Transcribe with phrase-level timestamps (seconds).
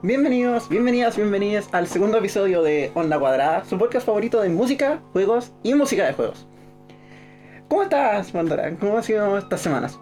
[0.00, 5.50] Bienvenidos, bienvenidas, bienvenidas al segundo episodio de Onda Cuadrada, su podcast favorito de música, juegos
[5.64, 6.46] y música de juegos.
[7.68, 8.72] ¿Cómo estás, Pandora?
[8.78, 9.98] ¿Cómo han sido estas semanas?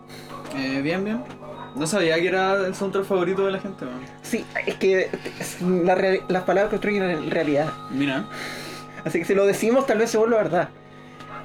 [0.54, 1.24] Eh, bien, bien.
[1.76, 4.00] No sabía que era el soundtrack favorito de la gente, man.
[4.20, 5.08] Sí, es que
[5.40, 5.96] es la
[6.28, 7.72] las palabras construyen la realidad.
[7.90, 8.26] Mira.
[9.06, 10.68] Así que si lo decimos, tal vez se vuelva verdad.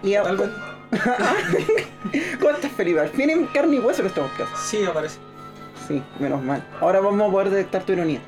[0.03, 0.49] Y Tal vez.
[2.39, 2.99] ¿Cómo estás, Felipe?
[2.99, 4.53] Al fin en carne y hueso en este podcast.
[4.57, 5.19] Sí, aparece.
[5.87, 6.61] Sí, menos mal.
[6.81, 8.19] Ahora vamos a poder detectar tu ironía.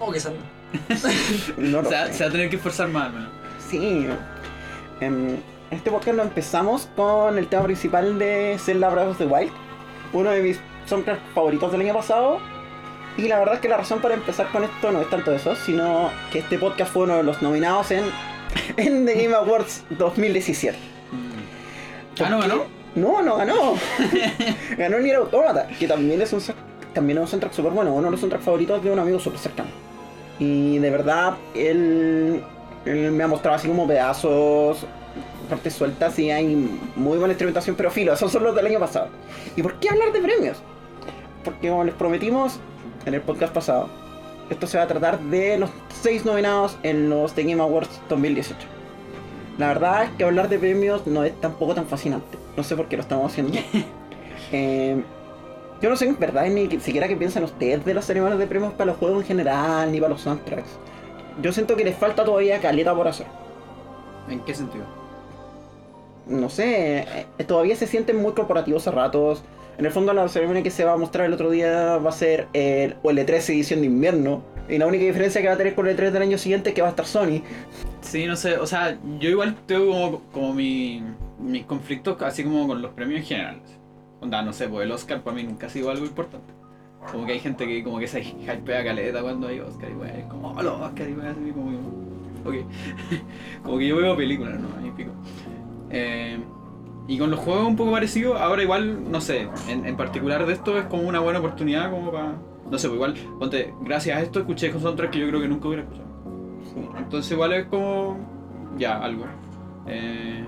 [0.00, 0.34] Oh, que son.
[1.58, 2.12] No lo Se, va- sé.
[2.14, 3.28] se va a tener que esforzar más, man.
[3.70, 4.06] Sí.
[5.00, 9.50] En este podcast lo empezamos con el tema principal de Zelda Breath of the Wild,
[10.12, 12.38] uno de mis soundtracks favoritos del año pasado.
[13.18, 15.54] Y la verdad es que la razón para empezar con esto no es tanto eso,
[15.54, 18.04] sino que este podcast fue uno de los nominados en,
[18.78, 20.78] en The Game Awards 2017.
[22.20, 22.64] Ah, ¿no ¿Por ganó?
[22.94, 23.74] No, no ganó.
[24.78, 26.40] ganó Nier Automata, que también es un
[26.92, 29.38] también es un soundtrack súper bueno, uno de los soundtracks favoritos de un amigo súper
[29.38, 29.70] cercano.
[30.38, 32.42] Y de verdad, él,
[32.84, 34.86] él me ha mostrado así como pedazos,
[35.48, 39.08] partes sueltas y hay muy buena instrumentación, pero filo, esos son los del año pasado.
[39.56, 40.58] ¿Y por qué hablar de premios?
[41.44, 42.58] Porque como les prometimos
[43.04, 43.88] en el podcast pasado,
[44.50, 45.70] esto se va a tratar de los
[46.02, 48.58] seis nominados en los The Game Awards 2018.
[49.58, 52.38] La verdad es que hablar de premios no es tampoco tan fascinante.
[52.56, 53.58] No sé por qué lo estamos haciendo.
[54.54, 55.02] Eh,
[55.82, 58.72] yo no sé en verdad ni siquiera qué piensan ustedes de las ceremonias de premios
[58.72, 60.78] para los juegos en general, ni para los soundtracks.
[61.42, 63.26] Yo siento que les falta todavía caleta por hacer.
[64.28, 64.84] ¿En qué sentido?
[66.28, 69.42] No sé, eh, todavía se sienten muy corporativos a ratos.
[69.76, 72.12] En el fondo la ceremonia que se va a mostrar el otro día va a
[72.12, 74.44] ser el, o el E3 edición de invierno.
[74.68, 76.76] Y la única diferencia que va a tener con el E3 del año siguiente es
[76.76, 77.42] que va a estar Sony.
[78.02, 81.02] Sí, no sé, o sea, yo igual tengo como, como mi,
[81.40, 83.60] mis conflictos así como con los premios en general.
[84.22, 86.54] Onda, no sé, pues el Oscar para mí nunca ha sido algo importante.
[87.10, 90.24] Como que hay gente que como que se hypea caleta cuando hay Oscar y es
[90.26, 92.66] como, oh, los Oscar y wey, así como que, ok.
[93.64, 94.86] como que yo veo películas, ¿no?
[94.86, 95.10] Y pico.
[95.90, 96.38] Eh,
[97.08, 100.52] y con los juegos un poco parecido, ahora igual, no sé, en, en particular de
[100.52, 102.36] esto es como una buena oportunidad como para...
[102.70, 105.48] No sé, pues igual, ponte, gracias a esto escuché con soundtrack que yo creo que
[105.48, 106.08] nunca hubiera escuchado.
[106.96, 108.16] Entonces igual es como...
[108.78, 109.24] Ya, algo.
[109.86, 110.46] Eh,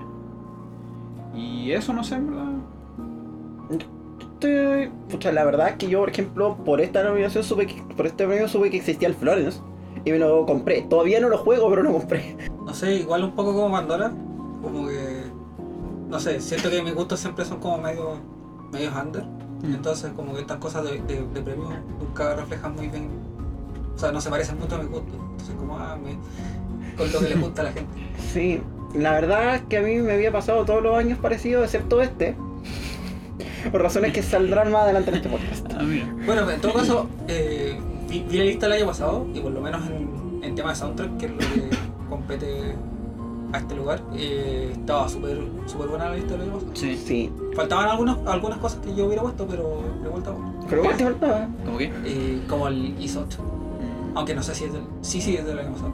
[1.35, 2.53] y eso, no sé, en verdad.
[3.69, 8.05] Estoy- pucha, la verdad es que yo, por ejemplo, por esta nominación supe que, por
[8.05, 9.59] este premio supe que existía el Florence
[10.03, 10.81] y me lo compré.
[10.83, 12.35] Todavía no lo juego, pero lo compré.
[12.65, 14.11] No sé, igual un poco como Pandora.
[14.61, 15.23] Como que.
[16.09, 18.17] No sé, siento que mis gustos siempre son como medio.
[18.71, 19.23] medio under.
[19.63, 23.09] Entonces, como que estas cosas de, de, de premios nunca reflejan muy bien.
[23.95, 25.15] O sea, no se parecen mucho a mis gustos.
[25.31, 26.17] Entonces, como, ah, me,
[26.97, 27.89] con lo que le gusta a la gente.
[28.33, 28.61] Sí,
[28.93, 32.35] la verdad es que a mí me había pasado todos los años parecidos, excepto este.
[33.71, 35.65] Por razones que saldrán más adelante en este podcast.
[35.73, 35.83] Ah.
[36.25, 37.77] Bueno, en todo caso, eh,
[38.09, 40.75] vi, vi la lista el año pasado y por lo menos en, en tema de
[40.75, 41.69] soundtrack, que es lo que
[42.09, 42.75] compete
[43.53, 46.71] a este lugar, eh, estaba súper súper buena la lista del año pasado.
[46.73, 46.97] Sí.
[46.97, 50.31] Sí, Faltaban algunas, algunas cosas que yo hubiera puesto, pero le vuelta
[50.69, 51.47] pero ¿cuál te faltaba?
[51.63, 51.91] ¿Cómo qué?
[52.05, 53.37] eh, Como el ISO 8.
[54.15, 54.81] Aunque no sé si es del.
[55.01, 55.91] Sí, sí, es del año pasado.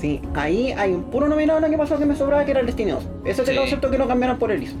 [0.00, 2.66] Sí, ahí hay un puro nominado el año pasado que me sobraba que era el
[2.66, 3.04] Destiny 2.
[3.24, 4.76] Ese es el concepto que no cambiaron por el ISO.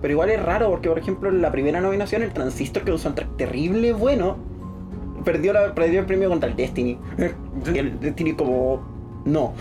[0.00, 2.94] Pero igual es raro porque, por ejemplo, en la primera nominación, el Transistor, que es
[2.94, 4.36] un soundtrack terrible bueno,
[5.24, 6.98] perdió, la, perdió el premio contra el Destiny.
[7.74, 8.80] Y el Destiny como...
[9.24, 9.52] No.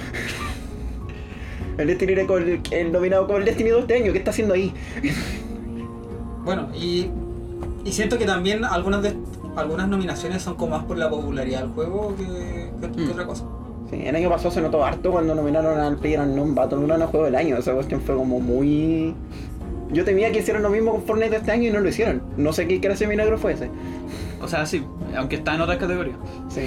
[1.78, 4.12] El Destiny era con el, el nominado con el Destiny 2 este año.
[4.12, 4.74] ¿Qué está haciendo ahí?
[6.46, 7.08] Bueno, y,
[7.84, 9.16] y siento que también algunas de
[9.56, 12.24] algunas nominaciones son como más por la popularidad del juego que,
[12.80, 13.12] que- que Mm.
[13.12, 13.44] otra cosa.
[13.90, 17.36] Sí, el año pasado se notó harto cuando nominaron al PlayerUnknown Battleground a Juego del
[17.36, 17.58] Año.
[17.58, 19.16] Esa cuestión fue como muy...
[19.92, 22.22] Yo temía que hicieran lo mismo con Fortnite este año y no lo hicieron.
[22.36, 23.70] No sé qué clase de milagro fue ese.
[24.42, 24.84] O sea, sí,
[25.16, 26.18] aunque está en otras categorías.
[26.50, 26.62] Sí.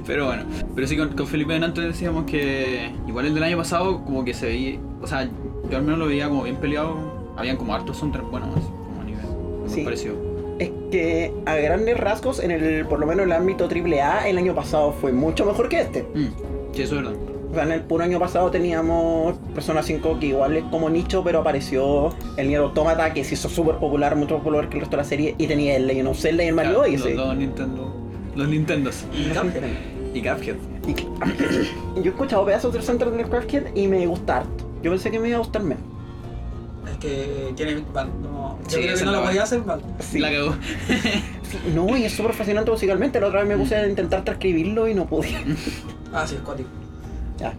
[0.06, 4.04] pero bueno, pero sí, con, con Felipe antes decíamos que igual el del año pasado
[4.04, 5.28] como que se veía, o sea,
[5.70, 6.96] yo al menos lo veía como bien peleado,
[7.36, 9.24] habían como hartos soundtracks buenos, como a nivel,
[9.66, 9.78] Sí.
[9.78, 10.12] me pareció.
[10.58, 14.38] Es que a grandes rasgos, en el, por lo menos en el ámbito AAA, el
[14.38, 16.02] año pasado fue mucho mejor que este.
[16.14, 16.26] Mm,
[16.74, 17.18] sí, eso es verdad.
[17.50, 21.24] O sea, en el puro año pasado teníamos Persona 5 que igual es como nicho,
[21.24, 24.80] pero apareció el Nier Automata que se hizo súper popular, mucho más popular que el
[24.82, 27.14] resto de la serie, y tenía el Legend of Zelda y el Mario Claro, Odyssey.
[27.14, 27.94] Los, dos Nintendo,
[28.36, 29.04] los Nintendos.
[29.12, 29.64] Y Cuphead.
[30.14, 30.56] Y Cuphead.
[30.86, 31.66] Y Cuphead.
[31.96, 34.64] Yo he escuchado pedazos del soundtrack del Cuphead y me gusta harto.
[34.82, 35.82] Yo pensé que me iba a gustar menos.
[36.90, 38.10] Es que tiene Big Band.
[38.22, 39.82] No, yo Sí, creo que no lo la podía hacer mal.
[39.98, 40.18] Sí.
[40.20, 40.54] La cagó.
[40.86, 43.20] Sí, No, y es súper fascinante musicalmente.
[43.20, 45.28] La otra vez me puse a intentar transcribirlo y no pude.
[46.12, 46.68] Ah, sí, es cuático.
[47.40, 47.54] Ya.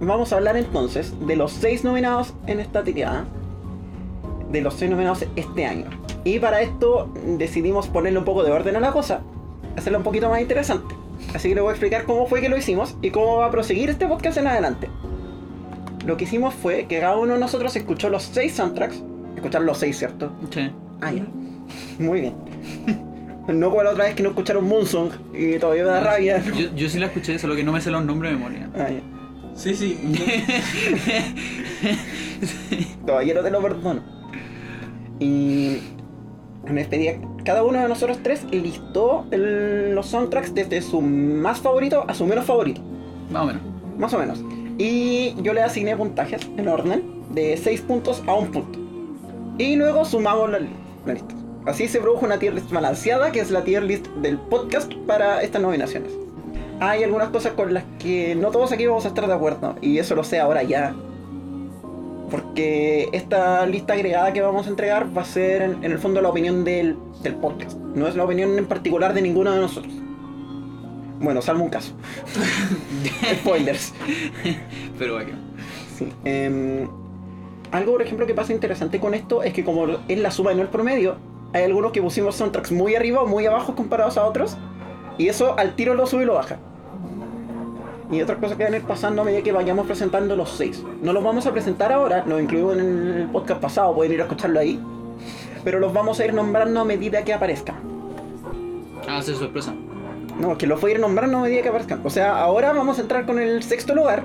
[0.00, 3.26] Vamos a hablar entonces de los seis nominados en esta tirada.
[4.50, 5.86] De los seis nominados este año.
[6.24, 9.20] Y para esto decidimos ponerle un poco de orden a la cosa,
[9.76, 10.94] hacerlo un poquito más interesante.
[11.34, 13.50] Así que les voy a explicar cómo fue que lo hicimos y cómo va a
[13.50, 14.88] proseguir este podcast en adelante.
[16.06, 19.02] Lo que hicimos fue que cada uno de nosotros escuchó los seis soundtracks.
[19.36, 20.32] Escucharon los seis, ¿cierto?
[20.50, 20.70] Sí.
[21.00, 21.26] Ah, ya.
[21.98, 22.34] Muy bien.
[23.52, 26.42] No como la otra vez que no escucharon Moonsong y todavía me da rabia.
[26.56, 28.68] Yo, yo sí la escuché, solo que no me sé los nombres de memoria.
[28.76, 29.00] Ah, ya.
[29.54, 29.98] Sí, sí.
[33.06, 34.00] Todavía no te lo perdono.
[35.18, 35.78] Y
[36.66, 41.58] en este día, cada uno de nosotros tres listó el- los soundtracks desde su más
[41.60, 42.80] favorito a su menos favorito.
[43.30, 43.62] Más o menos.
[43.98, 44.42] Más o menos.
[44.78, 47.02] Y yo le asigné puntajes en orden
[47.34, 48.78] de 6 puntos a 1 punto.
[49.58, 50.60] Y luego sumamos la,
[51.06, 51.34] la lista.
[51.66, 55.42] Así se produjo una tier list balanceada, que es la tier list del podcast para
[55.42, 56.10] estas nominaciones.
[56.80, 59.98] Hay algunas cosas con las que no todos aquí vamos a estar de acuerdo, y
[59.98, 60.94] eso lo sé ahora ya.
[62.30, 66.20] Porque esta lista agregada que vamos a entregar va a ser en, en el fondo
[66.22, 67.76] la opinión del, del podcast.
[67.76, 69.92] No es la opinión en particular de ninguno de nosotros.
[71.20, 71.92] Bueno, salvo un caso.
[73.40, 73.92] Spoilers.
[74.98, 75.32] Pero bueno.
[75.98, 76.08] Sí.
[76.24, 76.88] em,
[77.72, 80.56] algo, por ejemplo, que pasa interesante con esto es que como es la suma y
[80.56, 81.16] no el promedio,
[81.52, 84.56] hay algunos que pusimos soundtracks muy arriba o muy abajo comparados a otros,
[85.18, 86.58] y eso al tiro lo sube y lo baja.
[88.10, 90.82] Y otras cosas que van a ir pasando a medida que vayamos presentando los seis.
[91.02, 94.24] No los vamos a presentar ahora, los incluimos en el podcast pasado, pueden ir a
[94.24, 94.80] escucharlo ahí.
[95.62, 97.76] Pero los vamos a ir nombrando a medida que aparezcan.
[99.08, 99.74] Ah, sí, sorpresa.
[100.40, 102.00] No, que los voy a ir nombrando a medida que aparezcan.
[102.04, 104.24] O sea, ahora vamos a entrar con el sexto lugar.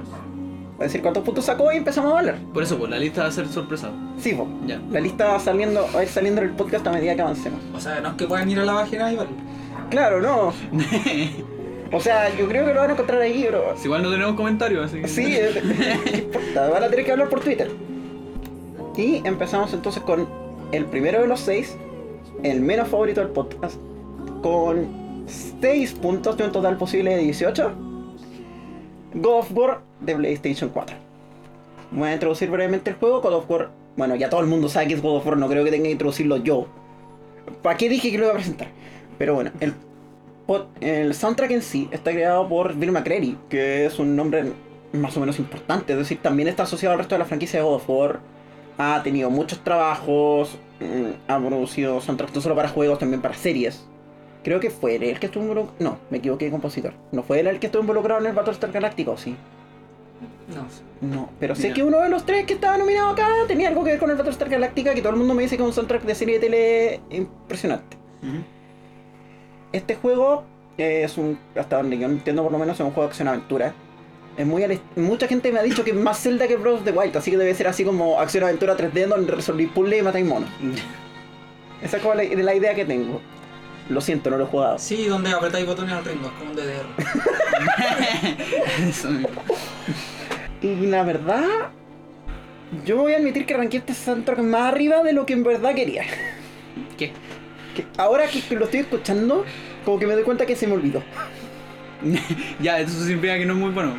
[0.77, 2.35] Va a decir cuántos puntos sacó y empezamos a valer.
[2.53, 3.91] Por eso, pues la lista va a ser sorpresa.
[4.17, 4.47] Sí, po.
[4.65, 4.81] Ya.
[4.91, 7.61] La lista va saliendo, va a ir saliendo en el podcast a medida que avancemos.
[7.73, 9.35] O sea, no es que puedan ir a la página y verlo.
[9.89, 10.53] Claro, no.
[11.91, 13.73] O sea, yo creo que lo van a encontrar ahí, bro.
[13.77, 15.07] Si igual no tenemos comentarios, así que.
[15.07, 15.61] Sí, eh,
[16.11, 17.69] no importa, van a tener que hablar por Twitter.
[18.97, 20.27] Y empezamos entonces con
[20.71, 21.77] el primero de los seis,
[22.43, 23.75] el menos favorito del podcast,
[24.41, 24.87] con
[25.27, 27.71] 6 puntos de un total posible de 18.
[29.15, 30.95] God of War de PlayStation 4.
[31.91, 33.21] Voy a introducir brevemente el juego.
[33.21, 35.47] God of War, bueno, ya todo el mundo sabe que es God of War, no
[35.47, 36.67] creo que tenga que introducirlo yo.
[37.61, 38.67] ¿Para qué dije que lo iba a presentar?
[39.17, 39.51] Pero bueno,
[40.81, 44.51] el, soundtrack en sí está creado por Bill McCready, que es un nombre
[44.91, 47.65] más o menos importante, es decir, también está asociado al resto de la franquicia de
[47.65, 48.19] God of War.
[48.77, 53.87] Ha tenido muchos trabajos, mm, ha producido soundtracks no solo para juegos, también para series.
[54.45, 55.75] Creo que fue él el que estuvo involucrado.
[55.79, 56.93] No, me equivoqué de compositor.
[57.11, 59.35] No fue él el que estuvo involucrado en el Battlestar Galáctico, sí.
[60.49, 60.83] No sé.
[61.01, 61.73] No, pero sé Mira.
[61.73, 64.15] que uno de los tres que estaba nominado acá tenía algo que ver con el
[64.15, 66.39] Battlestar Galactica, que todo el mundo me dice que es un soundtrack de serie de
[66.41, 67.97] tele impresionante.
[69.71, 70.43] Este juego
[70.77, 73.73] es un, hasta donde yo entiendo por lo menos, es un juego de acción-aventura.
[74.37, 77.17] Es muy mucha gente me ha dicho que es más Zelda que of the Wild,
[77.17, 80.49] así que debe ser así como acción-aventura 3D donde resolví puzzles y matáis monos.
[81.81, 83.19] Esa es como la, la idea que tengo.
[83.89, 84.79] Lo siento, no lo he jugado.
[84.79, 86.85] Sí, donde apretáis botones al ritmo, es como un DDR.
[88.89, 89.29] Eso mismo.
[90.61, 91.69] Y la verdad,
[92.83, 95.75] yo voy a admitir que ranqué este soundtrack más arriba de lo que en verdad
[95.75, 96.03] quería.
[96.97, 97.11] ¿Qué?
[97.75, 99.45] Que ahora que lo estoy escuchando,
[99.83, 101.03] como que me doy cuenta que se me olvidó.
[102.59, 103.93] ya, eso significa que no es muy bueno.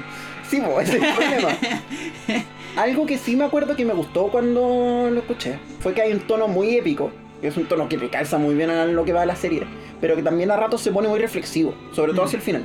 [0.48, 1.48] Sí, po, ese es el problema.
[2.76, 6.20] Algo que sí me acuerdo que me gustó cuando lo escuché fue que hay un
[6.20, 7.10] tono muy épico,
[7.42, 9.62] es un tono que le calza muy bien a lo que va de la serie,
[10.00, 12.26] pero que también a ratos se pone muy reflexivo, sobre todo Mm.
[12.26, 12.64] hacia el final.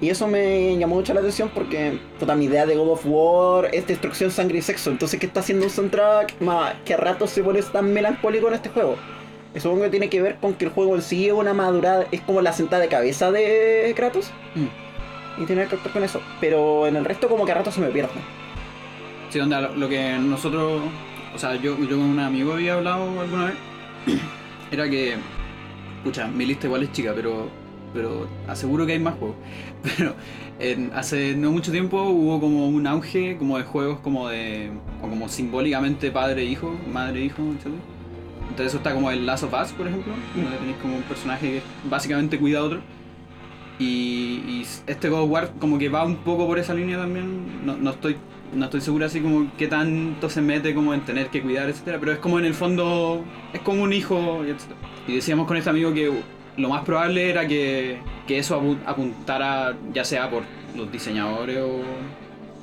[0.00, 3.68] Y eso me llamó mucho la atención porque, puta, mi idea de God of War
[3.72, 4.90] es destrucción, sangre y sexo.
[4.90, 8.54] Entonces, ¿qué está haciendo un soundtrack ma, que a ratos se pone tan melancólico en
[8.54, 8.96] este juego?
[9.54, 12.06] Eso supongo que tiene que ver con que el juego en sí es una madurada,
[12.10, 14.32] es como la sentada de cabeza de Kratos.
[14.56, 15.42] Mm.
[15.42, 16.20] Y tiene que ver con eso.
[16.40, 18.10] Pero en el resto como que a ratos se me pierde.
[19.30, 20.82] Sí, onda, lo que nosotros,
[21.34, 23.54] o sea, yo, yo con un amigo había hablado alguna vez,
[24.70, 25.16] era que,
[25.98, 27.48] escucha, mi lista igual es chica, pero,
[27.94, 29.36] pero aseguro que hay más juegos.
[29.96, 30.14] Pero
[30.58, 34.70] en- hace no mucho tiempo hubo como un auge como de juegos como de,
[35.02, 37.66] o como simbólicamente padre-hijo, madre-hijo, etc.
[38.42, 41.50] Entonces eso está como el Last of Us, por ejemplo, donde tenéis como un personaje
[41.50, 42.80] que básicamente cuida a otro.
[43.78, 47.64] Y, y este God of War como que va un poco por esa línea también.
[47.66, 48.16] No, no estoy
[48.54, 51.98] no estoy seguro así como qué tanto se mete como en tener que cuidar, etcétera,
[52.00, 54.78] pero es como en el fondo es como un hijo, etcétera.
[55.08, 56.12] Y decíamos con este amigo que
[56.56, 60.42] lo más probable era que, que eso apu- apuntara ya sea por
[60.76, 61.80] los diseñadores o,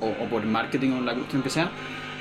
[0.04, 1.70] o- o por marketing o la cuestión que sea,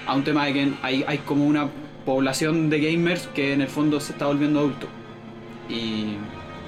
[0.08, 1.68] a un tema de que hay, hay como una
[2.06, 4.88] población de gamers que en el fondo se está volviendo adulto.
[5.70, 6.16] Y,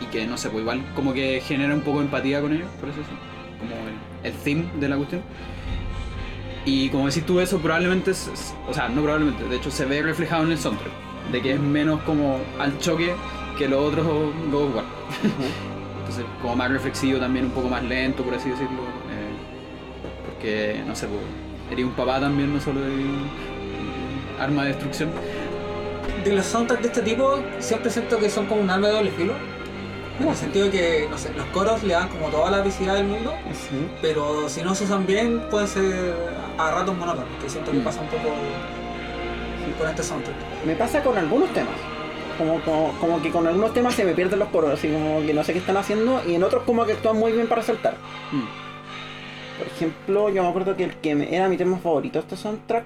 [0.01, 2.67] y que no sé, pues igual como que genera un poco de empatía con ellos,
[2.79, 3.15] por eso sí.
[3.59, 3.73] Como
[4.23, 5.21] el theme de la cuestión.
[6.65, 10.01] Y como decís tú, eso probablemente, es- o sea, no probablemente, de hecho se ve
[10.03, 10.91] reflejado en el soundtrack.
[11.31, 13.13] de que es menos como al choque
[13.57, 14.05] que los otros
[14.51, 14.83] God of War.
[15.99, 18.81] Entonces, como más reflexivo también, un poco más lento, por así decirlo.
[19.11, 21.21] eh, porque, no sé, pues,
[21.69, 23.29] sería un papá también, no solo de un
[24.41, 25.09] arma de destrucción.
[26.25, 29.11] De los soundtracks de este tipo, siempre siento que son como un arma de doble
[29.11, 29.33] filo.
[30.21, 32.95] En el sentido de que, no sé, los coros le dan como toda la visibilidad
[32.95, 33.87] del mundo, Sí.
[34.01, 36.13] pero si no se usan bien, pueden ser
[36.57, 37.83] a ratos monótonos, que siento que Mm.
[37.83, 38.29] pasa un poco
[39.79, 40.35] con este soundtrack.
[40.65, 41.73] Me pasa con algunos temas.
[42.37, 45.33] Como, como, como que con algunos temas se me pierden los coros, así como que
[45.33, 47.95] no sé qué están haciendo, y en otros como que actúan muy bien para saltar.
[48.31, 49.59] Mm.
[49.59, 52.85] Por ejemplo, yo me acuerdo que el que era mi tema favorito este soundtrack,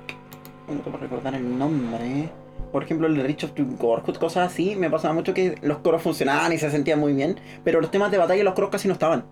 [0.67, 2.29] no puedo recordar el nombre.
[2.71, 6.51] Por ejemplo, el Rich of Gorkut, cosas así, me pasaba mucho que los coros funcionaban
[6.53, 9.23] y se sentían muy bien, pero los temas de batalla los coros casi no estaban.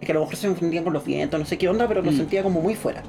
[0.00, 2.00] Es que a lo mejor se confundían con los vientos, no sé qué onda, pero
[2.02, 2.18] los Mm.
[2.18, 3.02] sentía como muy fuera.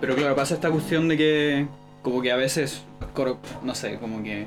[0.00, 1.66] Pero claro, pasa esta cuestión de que
[2.02, 4.46] como que a veces los coros, no sé, como que...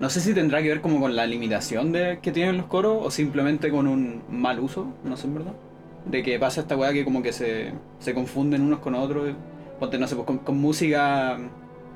[0.00, 2.98] No sé si tendrá que ver como con la limitación de, que tienen los coros
[3.04, 5.52] o simplemente con un mal uso, no sé en verdad.
[6.06, 9.34] De que pasa esta weá que como que se, se confunden unos con otros.
[9.78, 11.38] Ponte, no sé, pues con, con música,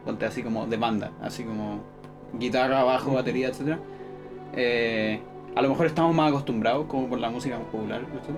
[0.04, 1.80] ponte así como de banda, así como
[2.38, 3.78] guitarra, bajo, batería, etc.
[5.54, 8.36] a lo mejor estamos más acostumbrados como por la música popular, etc.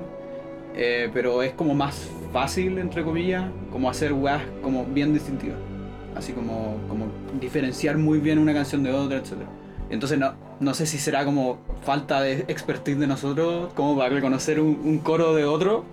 [0.78, 5.58] Eh, pero es como más fácil, entre comillas, como hacer weas como bien distintivas.
[6.14, 7.06] Así como, como
[7.40, 9.32] diferenciar muy bien una canción de otra, etc.
[9.88, 14.60] Entonces no, no sé si será como falta de expertise de nosotros como para reconocer
[14.60, 15.84] un, un coro de otro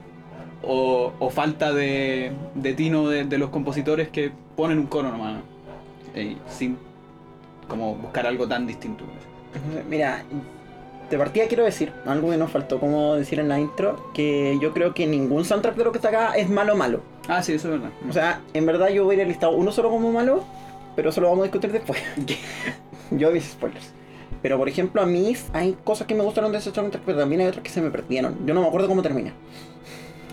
[0.63, 5.41] o, o falta de, de tino de, de los compositores que ponen un coro nomás
[6.15, 6.77] eh, sin
[7.67, 9.03] como buscar algo tan distinto.
[9.89, 10.23] Mira,
[11.09, 14.73] de partida quiero decir algo que nos faltó como decir en la intro, que yo
[14.73, 17.01] creo que ningún soundtrack de lo que está acá es malo malo.
[17.27, 17.95] Ah, sí, eso es verdad.
[18.09, 20.43] O sea, en verdad yo hubiera listado uno solo como malo,
[20.95, 22.01] pero eso lo vamos a discutir después.
[23.11, 23.93] yo mis spoilers.
[24.41, 27.41] Pero por ejemplo, a mí hay cosas que me gustaron de ese soundtrack, pero también
[27.41, 28.45] hay otras que se me perdieron.
[28.45, 29.31] Yo no me acuerdo cómo termina.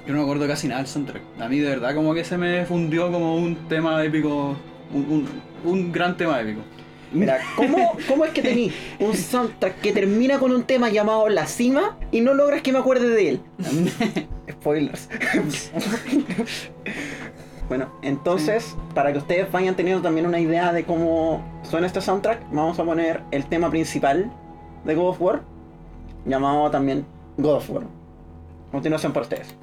[0.06, 1.22] Yo no me acuerdo casi nada del soundtrack.
[1.38, 4.56] A mí de verdad como que se me fundió como un tema épico,
[4.92, 5.28] un,
[5.64, 6.62] un, un gran tema épico.
[7.12, 8.70] Mira, ¿cómo, ¿cómo es que tení
[9.00, 12.78] un soundtrack que termina con un tema llamado La Cima y no logras que me
[12.78, 13.40] acuerde de él?
[14.50, 15.08] Spoilers.
[17.68, 22.48] bueno, entonces, para que ustedes vayan teniendo también una idea de cómo suena este soundtrack,
[22.52, 24.30] vamos a poner el tema principal
[24.84, 25.42] de God of War,
[26.26, 27.04] llamado también
[27.38, 27.82] God of War.
[28.70, 29.54] Continuación para ustedes.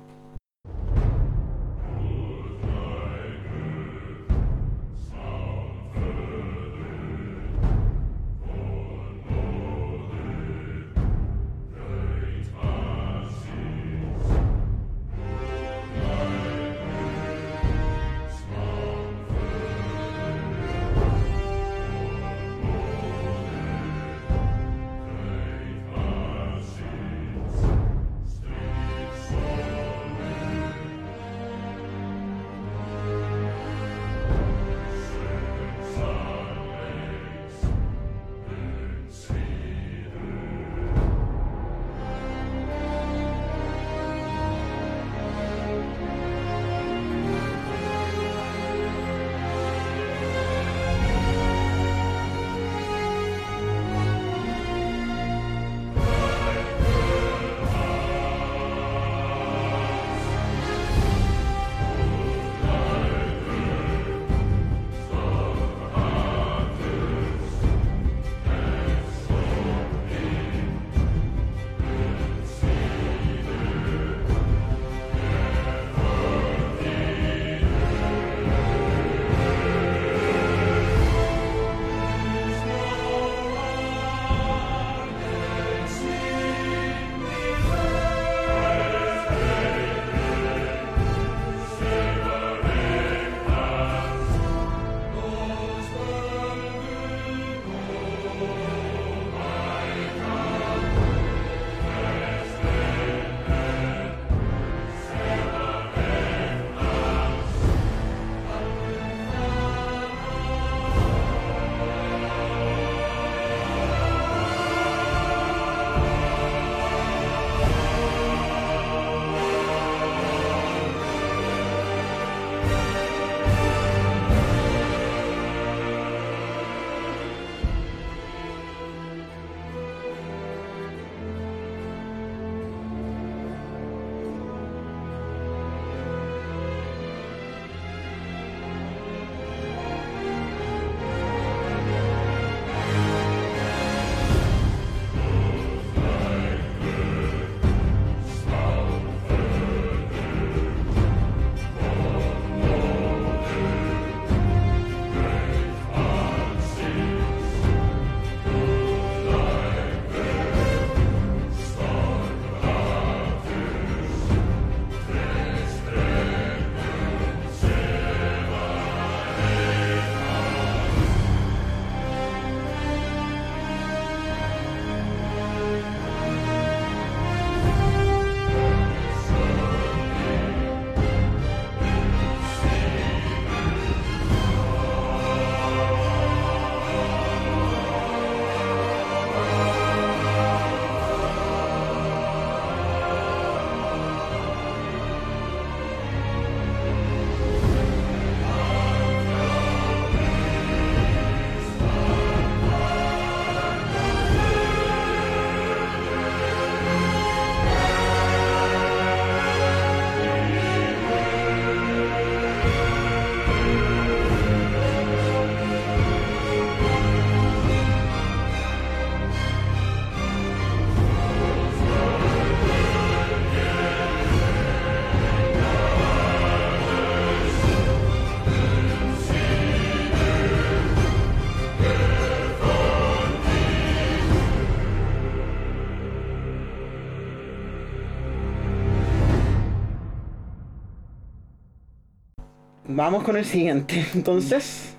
[242.97, 244.03] Vamos con el siguiente.
[244.15, 244.95] Entonces,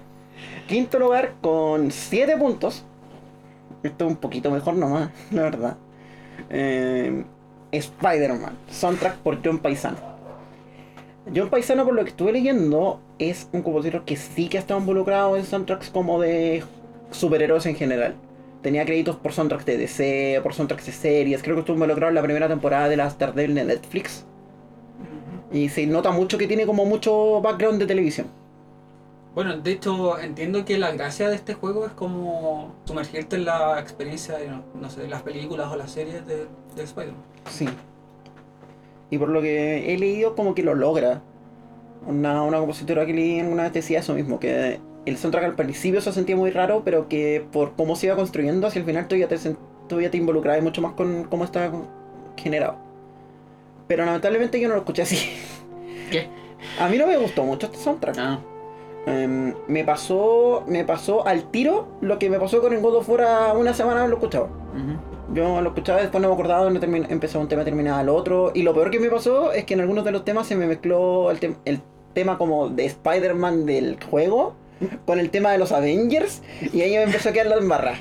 [0.69, 2.85] quinto lugar con 7 puntos.
[3.83, 5.76] Esto es un poquito mejor nomás, la verdad.
[6.49, 7.25] Eh,
[7.73, 9.97] Spider-Man, soundtrack por John Paisano.
[11.34, 14.78] John Paisano, por lo que estuve leyendo, es un compositor que sí que ha estado
[14.78, 16.63] involucrado en soundtracks como de
[17.11, 18.15] superhéroes en general.
[18.63, 21.43] Tenía créditos por soundtracks de DC, por soundtracks de series.
[21.43, 24.25] Creo que estuvo involucrado en la primera temporada de las Daredevil de Netflix.
[25.52, 28.26] Y se nota mucho que tiene como mucho background de televisión.
[29.34, 33.78] Bueno, de hecho, entiendo que la gracia de este juego es como sumergirte en la
[33.78, 37.23] experiencia de, no, no sé, las películas o las series de, de Spider-Man.
[37.49, 37.69] Sí.
[39.11, 41.23] Y por lo que he leído, como que lo logra.
[42.06, 46.00] Una, una compositora que leí alguna vez decía eso mismo, que el soundtrack al principio
[46.00, 49.28] se sentía muy raro, pero que por cómo se iba construyendo, hacia el final todavía
[49.28, 49.58] te, sen-
[49.89, 51.73] todavía te involucrabas mucho más con cómo estaba
[52.37, 52.76] generado.
[53.88, 55.18] Pero lamentablemente yo no lo escuché así.
[56.10, 56.28] ¿Qué?
[56.78, 58.16] A mí no me gustó mucho este soundtrack.
[58.18, 58.38] Ah,
[59.06, 63.08] Em, me pasó me pasó al tiro lo que me pasó con el God of
[63.08, 64.48] War una semana lo escuchaba.
[65.32, 68.50] Yo lo escuchaba, después no me acordaba termin- empezaba un tema y terminaba el otro.
[68.54, 70.66] Y lo peor que me pasó es que en algunos de los temas se me
[70.66, 71.80] mezcló el, tem- el
[72.12, 74.54] tema como de Spider-Man del juego
[75.06, 76.42] con el tema de los Avengers.
[76.72, 77.94] Y ahí me empezó a quedar la embarra.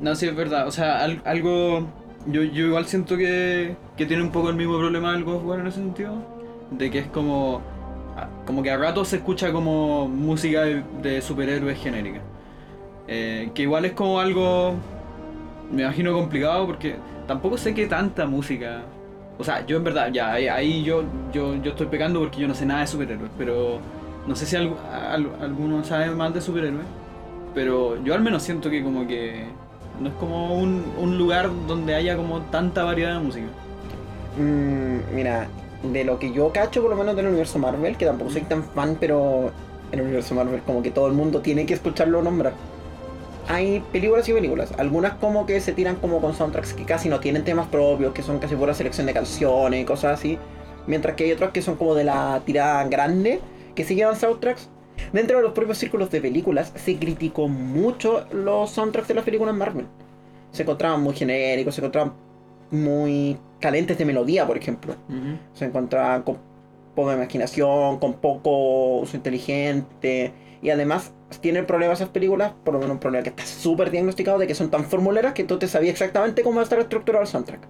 [0.00, 0.66] No, sí, es verdad.
[0.66, 1.86] O sea, al- algo.
[2.26, 5.44] Yo, yo igual siento que, que tiene un poco el mismo problema del God of
[5.44, 6.14] War en ese sentido.
[6.70, 7.60] De que es como.
[8.16, 12.20] a- Como que a ratos se escucha como música de, superhéroes genérica.
[13.06, 14.72] Eh, que igual es como algo.
[15.70, 18.84] Me imagino complicado porque tampoco sé qué tanta música.
[19.38, 22.54] O sea, yo en verdad, ya, ahí, yo, yo, yo estoy pecando porque yo no
[22.54, 23.30] sé nada de superhéroes.
[23.36, 23.80] Pero
[24.26, 26.86] no sé si algu- al- alguno sabe más de superhéroes.
[27.54, 29.44] Pero yo al menos siento que como que
[30.00, 33.46] no es como un, un lugar donde haya como tanta variedad de música.
[34.36, 35.48] Mm, mira,
[35.82, 38.64] de lo que yo cacho, por lo menos del universo Marvel, que tampoco soy tan
[38.64, 39.50] fan, pero
[39.92, 42.52] el universo Marvel como que todo el mundo tiene que escucharlo nombrar.
[43.48, 47.18] Hay películas y películas, algunas como que se tiran como con soundtracks que casi no
[47.18, 50.38] tienen temas propios, que son casi pura selección de canciones y cosas así,
[50.86, 53.40] mientras que hay otras que son como de la tirada grande,
[53.74, 54.68] que sí llevan soundtracks.
[55.12, 59.54] Dentro de los propios círculos de películas se criticó mucho los soundtracks de las películas
[59.54, 59.86] Marvel.
[60.52, 62.12] Se encontraban muy genéricos, se encontraban
[62.70, 64.94] muy calientes de melodía, por ejemplo.
[65.54, 66.38] Se encontraban con
[66.94, 70.32] poca imaginación, con poco uso inteligente.
[70.62, 74.38] Y además tienen problemas esas películas, por lo menos un problema que está súper diagnosticado
[74.38, 77.22] de que son tan formuleras que tú te sabías exactamente cómo va a estar estructurado
[77.22, 77.60] el soundtrack.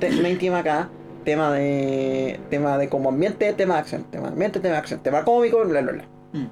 [0.00, 0.88] Te- Main tema acá,
[1.24, 5.00] tema de tema de como ambiente, tema de acción, tema de ambiente, tema de acción,
[5.00, 6.04] tema cómico, bla bla bla.
[6.32, 6.46] Mm.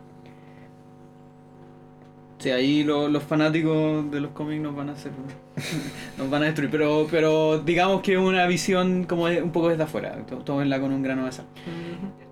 [2.42, 5.12] Sí, ahí lo- los fanáticos de los cómics nos van a hacer.
[6.18, 6.70] nos van a destruir.
[6.72, 10.16] Pero, pero digamos que es una visión como de- un poco desde afuera.
[10.44, 11.46] Tómenla con un grano de sal.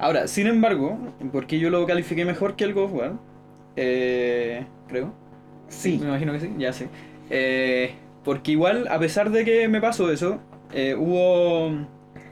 [0.01, 0.99] Ahora, sin embargo,
[1.33, 3.13] porque yo lo califiqué mejor que el God of War,
[3.77, 5.13] eh, creo.
[5.69, 5.99] Sí.
[6.01, 6.89] Me imagino que sí, ya sé.
[7.31, 7.93] Eh,
[8.25, 10.41] porque igual, a pesar de que me pasó eso,
[10.75, 11.69] eh, hubo,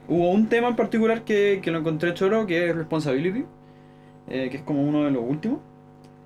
[0.09, 3.45] hubo un tema en particular que, que lo encontré choro, que es Responsibility,
[4.29, 5.61] eh, que es como uno de los últimos.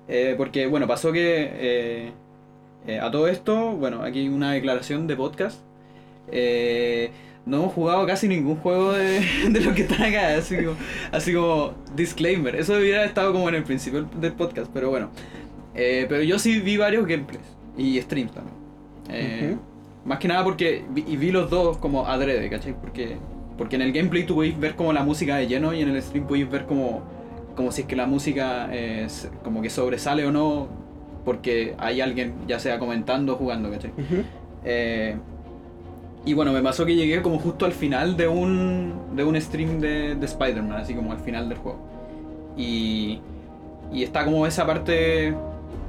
[0.07, 2.11] Eh, porque, bueno, pasó que eh,
[2.87, 5.59] eh, a todo esto, bueno, aquí una declaración de podcast.
[7.45, 10.77] No hemos jugado casi ningún juego de, de los que están acá, así como,
[11.11, 12.55] así como disclaimer.
[12.55, 15.09] Eso debiera haber estado como en el principio del podcast, pero bueno.
[15.73, 17.45] Pero yo sí vi varios gameplays
[17.77, 19.59] y streams también.
[20.05, 22.75] Más que nada porque vi, y vi los dos como adrede, ¿cachai?
[22.79, 23.17] Porque,
[23.57, 26.01] porque en el gameplay tú podéis ver como la música de lleno y en el
[26.01, 27.03] stream podéis ver como,
[27.55, 29.07] como si es que la música eh,
[29.43, 30.67] como que sobresale o no
[31.25, 33.91] porque hay alguien ya sea comentando o jugando, ¿cachai?
[34.65, 35.15] Eh,
[36.25, 39.79] y bueno, me pasó que llegué como justo al final de un, de un stream
[39.79, 41.79] de, de Spider-Man, así como al final del juego.
[42.57, 43.19] Y,
[43.91, 45.33] y está como esa parte,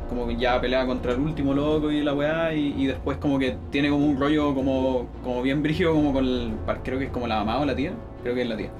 [0.08, 3.38] como que ya pelea contra el último loco y la weá, y, y después como
[3.38, 7.10] que tiene como un rollo como, como bien brígido, como con el, creo que es
[7.10, 7.92] como la mamá o la tía,
[8.24, 8.70] creo que es la tía.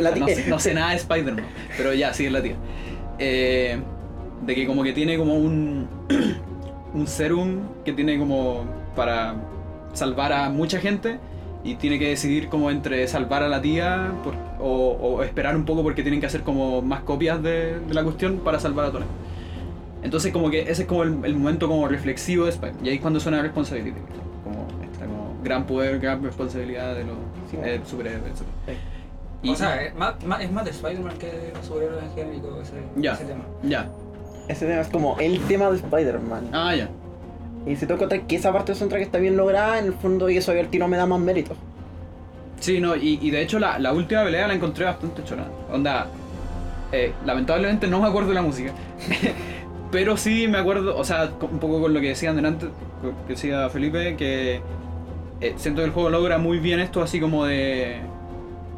[0.00, 0.34] La no, tía.
[0.36, 1.44] sé- no sé nada de Spider-Man,
[1.76, 2.54] pero ya, sí es la tía.
[3.18, 3.78] Eh,
[4.46, 5.86] de que como que tiene como un,
[6.94, 8.64] un serum que tiene como
[8.96, 9.34] para
[9.92, 11.18] salvar a mucha gente
[11.62, 15.64] y tiene que decidir como entre salvar a la tía por- o, o esperar un
[15.64, 18.90] poco porque tienen que hacer como más copias de, de la cuestión para salvar a
[18.90, 19.04] todos.
[20.02, 22.74] Entonces como que ese es como el, el momento como reflexivo de Spider.
[22.82, 23.96] Y ahí es cuando suena responsabilidad.
[24.42, 27.16] Como esta como gran poder, gran responsabilidad de los
[27.84, 28.22] Superhéroes.
[28.32, 28.76] etc.
[29.42, 32.14] Y- O sea, es más, más- es más de Spider-Man que de los superhéroes en
[32.14, 33.12] genérico ese, Ya.
[33.12, 33.44] ese tema.
[33.62, 33.88] Ya.
[34.48, 36.48] Ese tema es como el tema de Spider-Man.
[36.52, 36.88] Ah, ya.
[37.66, 40.36] Y si tengo que esa parte del soundtrack está bien lograda, en el fondo, y
[40.36, 41.54] eso ahí al tiro me da más mérito.
[42.60, 45.44] Sí, no, y, y de hecho la, la última pelea la encontré bastante chora.
[45.72, 46.06] Onda,
[46.92, 48.72] eh, lamentablemente no me acuerdo de la música.
[49.90, 52.66] Pero sí me acuerdo, o sea, un poco con lo que decían delante,
[53.26, 54.60] que decía Felipe, que
[55.40, 58.00] eh, siento que el juego logra muy bien esto, así como de.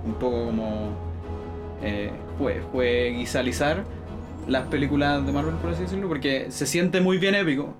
[0.05, 0.91] un poco como.
[1.83, 3.85] Eh, jue- jueguizalizar
[4.49, 7.75] las películas de Marvel, por así decirlo, porque se siente muy bien épico,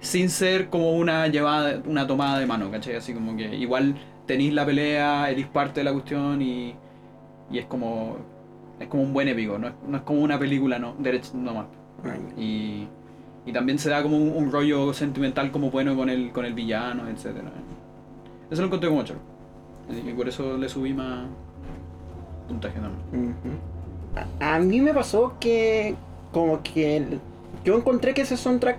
[0.00, 2.96] sin ser como una llevada, una tomada de mano, ¿cachai?
[2.96, 6.74] Así como que igual tenéis la pelea, eres parte de la cuestión y,
[7.50, 8.18] y es como.
[8.80, 11.66] es como un buen épico, no es, no es como una película no, derecha, nomás.
[12.38, 12.86] Y,
[13.46, 16.54] y también se da como un, un rollo sentimental como bueno con el, con el
[16.54, 17.50] villano, etc.
[18.52, 19.18] Eso lo encontré como choro.
[19.90, 21.24] Y por eso le subí más
[22.46, 23.34] puntaje también.
[24.40, 25.96] A, a mí me pasó que
[26.32, 27.20] como que el-
[27.64, 28.76] yo encontré que ese soundtrack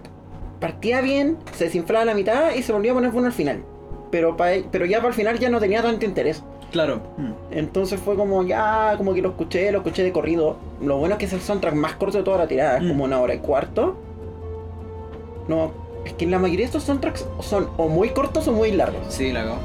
[0.59, 3.63] partía bien, se desinflaba a la mitad y se volvía a poner bueno al final.
[4.12, 6.43] Pero, pa- pero ya para el final ya no tenía tanto interés.
[6.71, 7.01] Claro.
[7.17, 7.31] Mm.
[7.51, 10.57] Entonces fue como ya, como que lo escuché, lo escuché de corrido.
[10.81, 12.88] Lo bueno es que es el soundtrack más corto de toda la tirada, es Mm.
[12.89, 13.95] como una hora y cuarto.
[15.47, 15.71] No,
[16.05, 19.01] es que la mayoría de estos soundtracks son o muy cortos o muy largos.
[19.09, 19.57] Sí, la hago.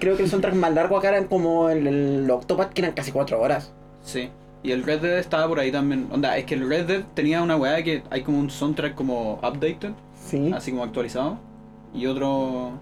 [0.00, 3.10] Creo que el soundtrack más largo acá eran como el, el Octopath, que eran casi
[3.12, 3.72] cuatro horas.
[4.02, 4.30] Sí.
[4.62, 6.08] Y el Red Dead estaba por ahí también.
[6.12, 9.34] Onda, es que el Red Dead tenía una weá que hay como un soundtrack como
[9.42, 10.52] updated, Sí.
[10.54, 11.38] así como actualizado.
[11.94, 12.72] Y otro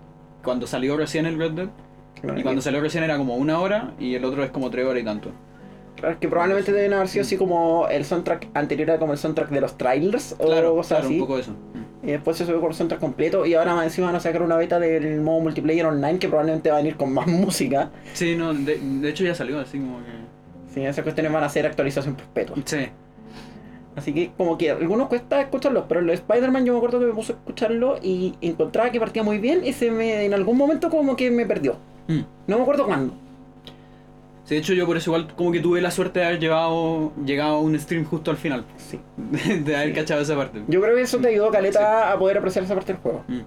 [0.43, 1.69] cuando salió recién el Red Dead.
[2.21, 4.85] Claro, Y cuando salió recién era como una hora y el otro es como tres
[4.87, 5.31] horas y tanto.
[5.97, 9.49] claro, que probablemente deben haber sido así como el soundtrack anterior era como el soundtrack
[9.51, 11.15] de los trailers o Claro, cosas claro, así.
[11.15, 11.53] un poco eso.
[11.53, 11.88] Mm.
[12.03, 14.43] Y después se subió con el soundtrack completo y ahora más encima van a sacar
[14.43, 17.91] una beta del modo multiplayer online que probablemente va a venir con más música.
[18.13, 20.75] Sí, no, de, de hecho ya salió así como que.
[20.75, 22.57] Sí, esas cuestiones van a ser actualización perpetua.
[22.65, 22.89] Sí.
[23.97, 27.13] Así que como que algunos cuesta escucharlos, pero de Spider-Man yo me acuerdo que me
[27.13, 30.89] puse a escucharlo y encontraba que partía muy bien y se me en algún momento
[30.89, 31.77] como que me perdió.
[32.07, 32.21] Mm.
[32.47, 33.15] No me acuerdo cuándo.
[34.49, 37.13] Sí, de hecho yo por eso igual como que tuve la suerte de haber llevado,
[37.25, 38.65] llegado a un stream justo al final.
[38.79, 38.99] Sí.
[39.65, 39.95] De, haber Sí.
[39.95, 40.63] cachado esa parte.
[40.69, 43.25] Yo creo que eso te ayudó Caleta a poder apreciar esa parte del juego.
[43.29, 43.41] Mm.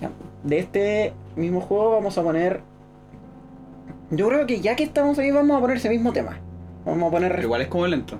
[0.00, 0.10] Ya.
[0.42, 2.60] De este mismo juego vamos a poner.
[4.10, 6.38] Yo creo que ya que estamos ahí vamos a poner ese mismo tema.
[6.86, 8.18] Vamos a poner Pero igual es como lento.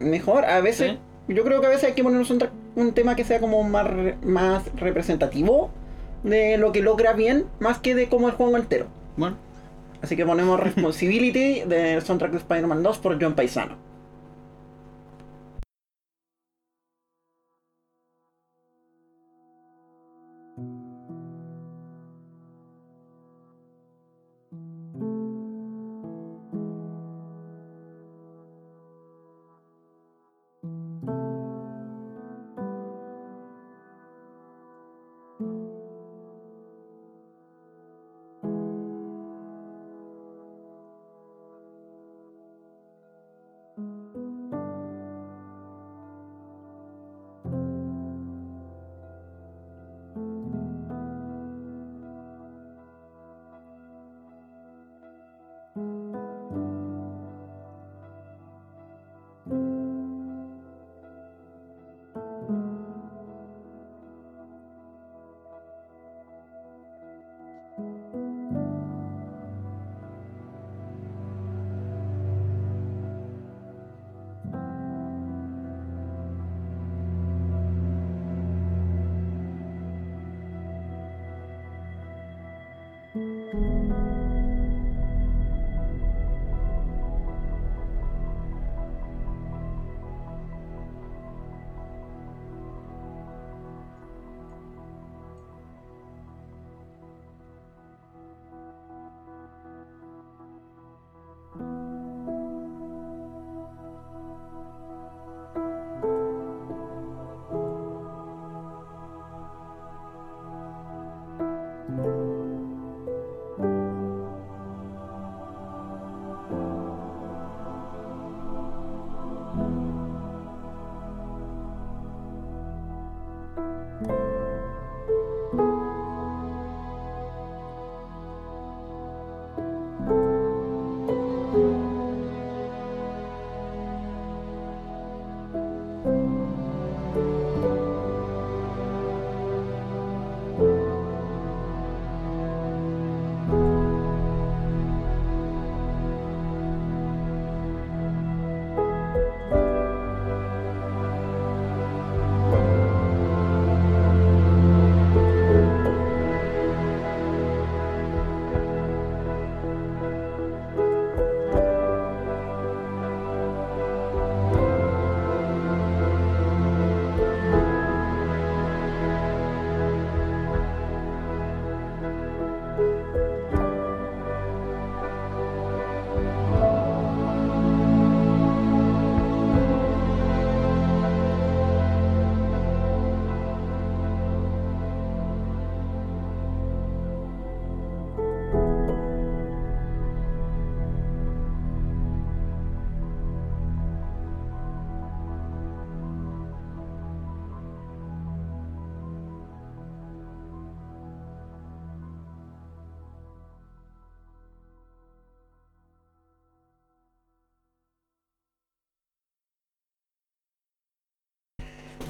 [0.00, 0.44] mejor.
[0.44, 0.96] A veces,
[1.28, 2.38] yo creo que a veces hay que poner un,
[2.76, 5.70] un tema que sea como más, re- más representativo
[6.24, 8.86] de lo que logra bien, más que de como el juego entero.
[9.16, 9.36] Bueno,
[10.04, 13.93] Así que ponemos Responsibility del soundtrack de Spider-Man 2 por John Paisano.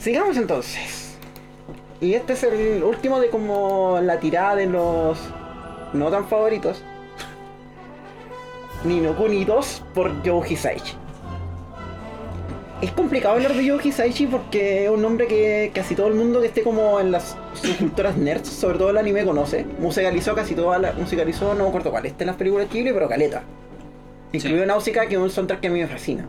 [0.04, 1.16] Sigamos entonces.
[1.98, 5.18] Y este es el último de como la tirada de los
[5.94, 6.82] no tan favoritos.
[8.84, 10.92] Nino Kuni 2 por Joe Hisaichi.
[12.82, 16.42] Es complicado hablar de Joe Hisaichi porque es un nombre que casi todo el mundo
[16.42, 19.64] que esté como en las subculturas nerds, sobre todo el anime, conoce.
[19.78, 20.92] Musicalizó casi toda la.
[20.92, 23.42] Musicalizó, no me acuerdo cuál, está en las películas Ghibli, pero caleta.
[24.32, 26.28] Incluido Náusica, que es un soundtrack que a mí me fascina.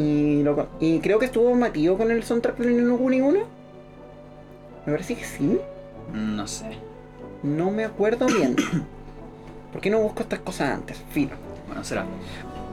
[0.00, 3.38] Y, lo- y creo que estuvo metido con el soundtrack de Nino Kuni 1.
[4.86, 5.58] Me parece que sí.
[6.12, 6.66] No sé.
[7.42, 8.54] No me acuerdo bien.
[9.72, 10.96] ¿Por qué no busco estas cosas antes?
[11.10, 11.32] Fino.
[11.66, 12.04] Bueno, será.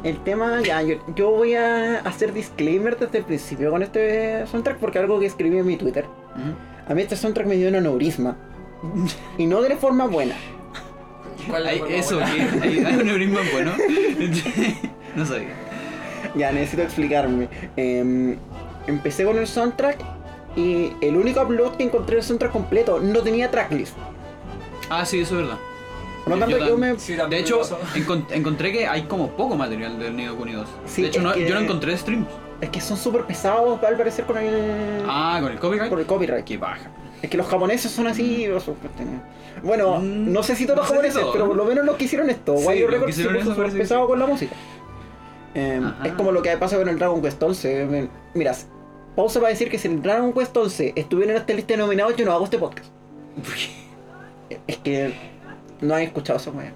[0.04, 4.78] El tema, ya, yo, yo voy a hacer disclaimer desde el principio con este soundtrack
[4.78, 6.06] porque algo que escribí en mi Twitter.
[6.88, 8.36] A mí este soundtrack me dio un aneurisma.
[9.40, 10.36] Y no de la forma buena.
[11.50, 12.34] ¿Cuál es la forma eso, buena?
[12.36, 13.72] que hay, hay un neurisma bueno.
[15.16, 15.50] no sabía.
[16.36, 17.48] Ya, necesito explicarme.
[17.76, 18.38] Em,
[18.88, 19.98] empecé con el soundtrack
[20.56, 23.96] y el único upload que encontré del soundtrack completo no tenía tracklist.
[24.90, 25.58] Ah, sí, eso es verdad.
[26.24, 27.00] Por lo Yo tanto, yo tam- me...
[27.00, 27.62] Sí, De hecho,
[28.34, 30.68] encontré que hay como poco material del Nido Kuni 2.
[30.86, 32.28] Sí, de hecho, no, que- yo no encontré streams.
[32.62, 35.04] Es que son súper pesados al parecer con el...
[35.08, 35.90] Ah, con el copyright.
[35.90, 36.44] Por el copyright.
[36.46, 36.90] Qué baja.
[37.22, 38.48] Es que los japoneses son así.
[38.48, 38.76] o son-
[39.64, 41.96] Bueno, Mm, no sé si todos los no japoneses, todos, pero por lo menos los
[41.96, 42.58] que hicieron esto.
[42.58, 44.56] Sí, Wario los que hicieron puso eso súper pesado con la música.
[45.56, 47.86] Eh, es como lo que pasa con el Dragon Quest 11.
[47.86, 48.54] Me- Mira,
[49.16, 52.16] pausa para decir que si el Dragon Quest 11 estuviera en esta lista de nominados,
[52.18, 52.88] yo no hago este podcast.
[54.68, 55.14] Es que
[55.82, 56.74] no han escuchado eso, weón.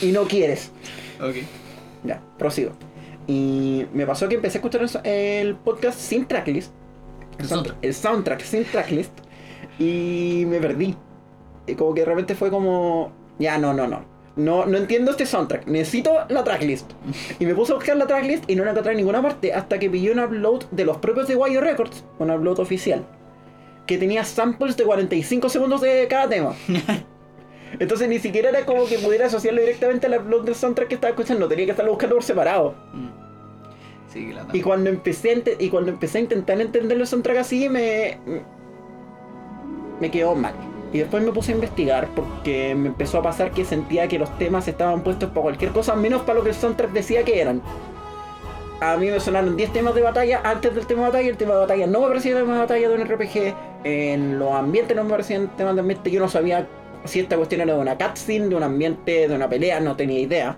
[0.00, 0.70] y no quieres.
[1.20, 1.34] ok.
[2.04, 2.72] Ya, prosigo.
[3.26, 6.72] Y me pasó que empecé a escuchar el- podcast sin tracklist.
[7.38, 7.76] El soundtrack.
[7.82, 9.12] El soundtrack sin tracklist.
[9.78, 10.96] Y me perdí.
[11.66, 13.12] Y como que de repente fue como.
[13.38, 14.04] Ya, no, no, no.
[14.36, 15.66] No, no entiendo este soundtrack.
[15.66, 16.92] Necesito la tracklist.
[17.38, 19.54] Y me puse a buscar la tracklist y no la encontré en ninguna parte.
[19.54, 22.04] Hasta que pillé un upload de los propios de Wire Records.
[22.18, 23.04] Un upload oficial.
[23.86, 26.54] Que tenía samples de 45 segundos de cada tema.
[27.78, 31.10] Entonces ni siquiera era como que pudiera asociarlo directamente al upload del soundtrack que estaba
[31.10, 31.48] escuchando.
[31.48, 32.74] Tenía que estarlo buscando por separado.
[32.92, 33.08] Mm.
[34.12, 38.18] Sí, Y cuando empecé a, y cuando empecé a intentar entender los soundtrack así, me.
[40.00, 40.54] me quedó mal.
[40.96, 44.30] Y después me puse a investigar porque me empezó a pasar que sentía que los
[44.38, 47.60] temas estaban puestos para cualquier cosa, menos para lo que el soundtrack decía que eran.
[48.80, 51.28] A mí me sonaron 10 temas de batalla antes del tema de batalla.
[51.28, 53.54] El tema de batalla no me parecía tema de batalla de un RPG.
[53.84, 56.10] En los ambientes no me parecían temas de ambiente.
[56.10, 56.66] Yo no sabía
[57.04, 60.20] si esta cuestión era de una cutscene, de un ambiente, de una pelea, no tenía
[60.20, 60.56] idea.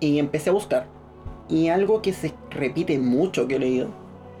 [0.00, 0.86] Y empecé a buscar.
[1.48, 3.86] Y algo que se repite mucho que he leído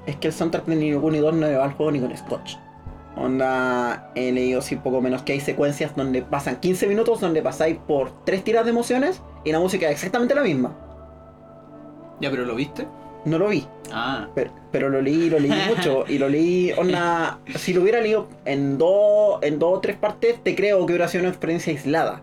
[0.06, 2.16] es que el soundtrack de Nino Kuni 2 no le va al juego ni con
[2.16, 2.56] Scotch.
[3.16, 7.76] Onda, he leído así poco menos que hay secuencias donde pasan 15 minutos donde pasáis
[7.86, 10.72] por tres tiras de emociones y la música es exactamente la misma.
[12.20, 12.86] Ya, pero ¿lo viste?
[13.24, 14.28] No lo vi, Ah.
[14.34, 18.28] pero, pero lo leí, lo leí mucho y lo leí, onda, si lo hubiera leído
[18.44, 22.22] en dos, en dos o tres partes, te creo que hubiera sido una experiencia aislada.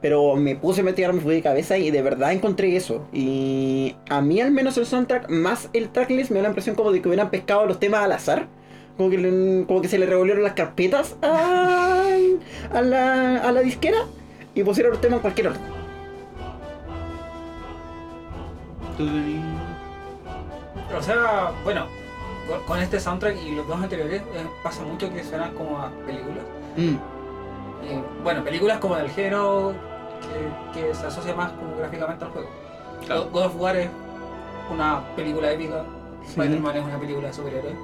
[0.00, 3.06] Pero me puse a investigar, me fui de cabeza y de verdad encontré eso.
[3.12, 6.92] Y a mí al menos el soundtrack, más el tracklist, me da la impresión como
[6.92, 8.46] de que hubieran pescado los temas al azar.
[8.98, 12.04] Como que, le- como que se le revolvieron las carpetas a,
[12.74, 13.98] a, la, a la disquera
[14.54, 15.62] y pusieron los temas en cualquier orden.
[20.96, 21.86] O sea, bueno,
[22.48, 25.90] con, con este soundtrack y los dos anteriores eh, pasa mucho que suenan como a
[26.06, 26.44] películas.
[26.76, 26.94] Mm.
[27.84, 29.74] Eh, bueno, películas como del género
[30.74, 32.48] que, que se asocia más como gráficamente al juego.
[33.04, 33.28] Claro.
[33.30, 33.88] God of War es
[34.72, 35.84] una película épica,
[36.24, 36.30] Sí.
[36.40, 37.74] Spider-Man es una película de superhéroes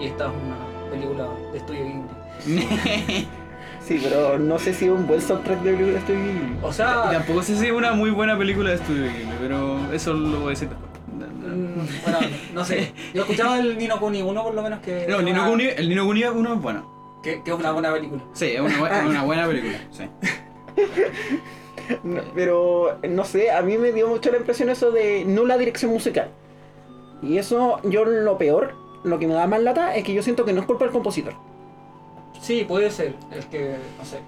[0.00, 3.26] y esta es una película de estudio indie.
[3.80, 6.16] Sí, pero no sé si es un buen soundtrack de película estoy
[6.62, 9.78] O Y sea, tampoco sé si es una muy buena película de estudio Ghibli, pero
[9.94, 10.90] eso lo voy a decir después.
[11.10, 12.18] mm, bueno,
[12.52, 12.92] no sé.
[13.14, 15.50] Yo he escuchado el Nino Kuni 1 por lo menos que, No, el Nino una-
[15.50, 17.18] Kuni, el Nino Kuni uno es bueno.
[17.22, 18.22] que, que es una buena película.
[18.34, 19.78] Sí, es una, una buena película.
[19.90, 20.04] Sí.
[22.02, 25.90] No, pero no sé, a mí me dio mucho la impresión eso de nula dirección
[25.90, 26.28] musical.
[27.22, 30.44] Y eso, yo lo peor, lo que me da más lata es que yo siento
[30.44, 31.34] que no es culpa del compositor.
[32.40, 33.14] Sí, puede ser.
[33.32, 34.20] Es que, no sé.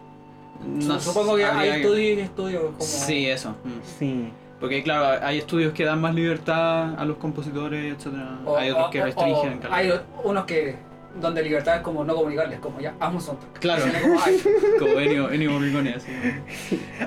[0.65, 2.81] No Supongo que hay estudios y estudios como...
[2.81, 3.51] Sí, eso.
[3.65, 3.71] mm.
[3.99, 4.33] Sí.
[4.61, 8.41] Porque claro, hay estudios que dan más libertad a los compositores, etcétera.
[8.45, 9.61] o- hay otros o- que restringen.
[9.65, 9.91] o hay
[10.23, 10.77] unos que
[11.21, 13.59] donde libertad es como no comunicarles, como ya, un soundtrack.
[13.59, 13.85] Claro.
[14.01, 14.41] Como, ay,
[14.79, 16.07] Como Ennio, Ennio Morricone, así.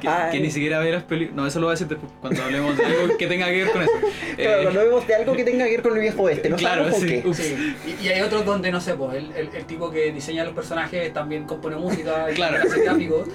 [0.02, 1.36] Que, que ni siquiera ve las películas.
[1.36, 3.72] No, eso lo voy a decir después, cuando hablemos de algo que tenga que ver
[3.72, 3.92] con eso.
[4.36, 6.56] Claro, Eh, cuando vemos de algo que tenga que ver con el viejo oeste, no
[6.58, 7.22] Claro, sabemos por sí.
[7.22, 7.28] qué.
[7.30, 7.38] Ups.
[7.38, 10.44] Sí, y, y hay otros donde, no sé, pues, el, el, el tipo que diseña
[10.44, 12.58] los personajes también compone música, y Claro.
[12.68, 13.28] hace gráficos.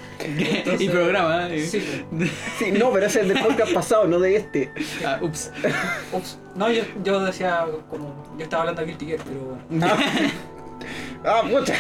[0.79, 1.49] y programa.
[1.51, 1.61] eh.
[1.67, 1.83] Sí,
[2.59, 4.73] Sí, no, pero ese es del podcast pasado, no de este.
[5.07, 5.51] Ah, ups.
[6.13, 6.39] ups.
[6.57, 9.59] No, yo, yo decía, como, yo estaba hablando de Guilty Gear, pero...
[9.87, 9.97] Ah,
[11.25, 11.75] ah pucha.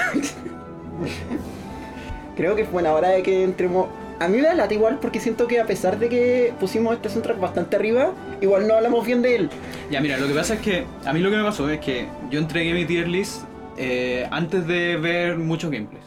[2.37, 3.89] Creo que es buena hora de que entremos.
[4.21, 7.09] A mí me da lata igual porque siento que a pesar de que pusimos este
[7.09, 9.51] soundtrack bastante arriba, igual no hablamos bien de él.
[9.91, 12.07] Ya, mira, lo que pasa es que a mí lo que me pasó es que
[12.31, 13.43] yo entregué mi tier list
[13.77, 16.05] eh, antes de ver muchos gameplays.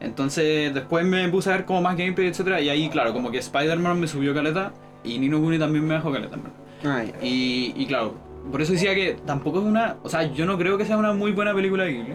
[0.00, 3.38] Entonces después me puse a ver como más gameplay, etcétera, y ahí claro, como que
[3.38, 4.72] Spider-Man me subió caleta
[5.02, 6.52] y Nino Kuni también me bajó caleta, verdad.
[6.84, 8.14] Ay, Y, y claro,
[8.50, 9.96] por eso decía que tampoco es una.
[10.02, 12.14] O sea, yo no creo que sea una muy buena película de Ghibli.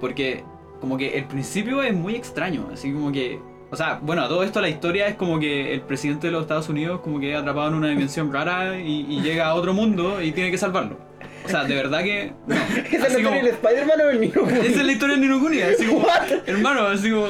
[0.00, 0.44] Porque,
[0.80, 2.68] como que el principio es muy extraño.
[2.72, 3.40] Así como que.
[3.70, 6.42] O sea, bueno, a todo esto la historia es como que el presidente de los
[6.42, 10.22] Estados Unidos, como que atrapado en una dimensión rara y, y llega a otro mundo
[10.22, 10.96] y tiene que salvarlo.
[11.44, 12.32] O sea, de verdad que.
[12.46, 12.54] No.
[12.90, 15.40] ¿Esa es la historia del Spider-Man o el Nino esa es la historia de Nino
[15.40, 16.00] Kuni, así como.
[16.06, 16.30] What?
[16.46, 17.28] Hermano, así como.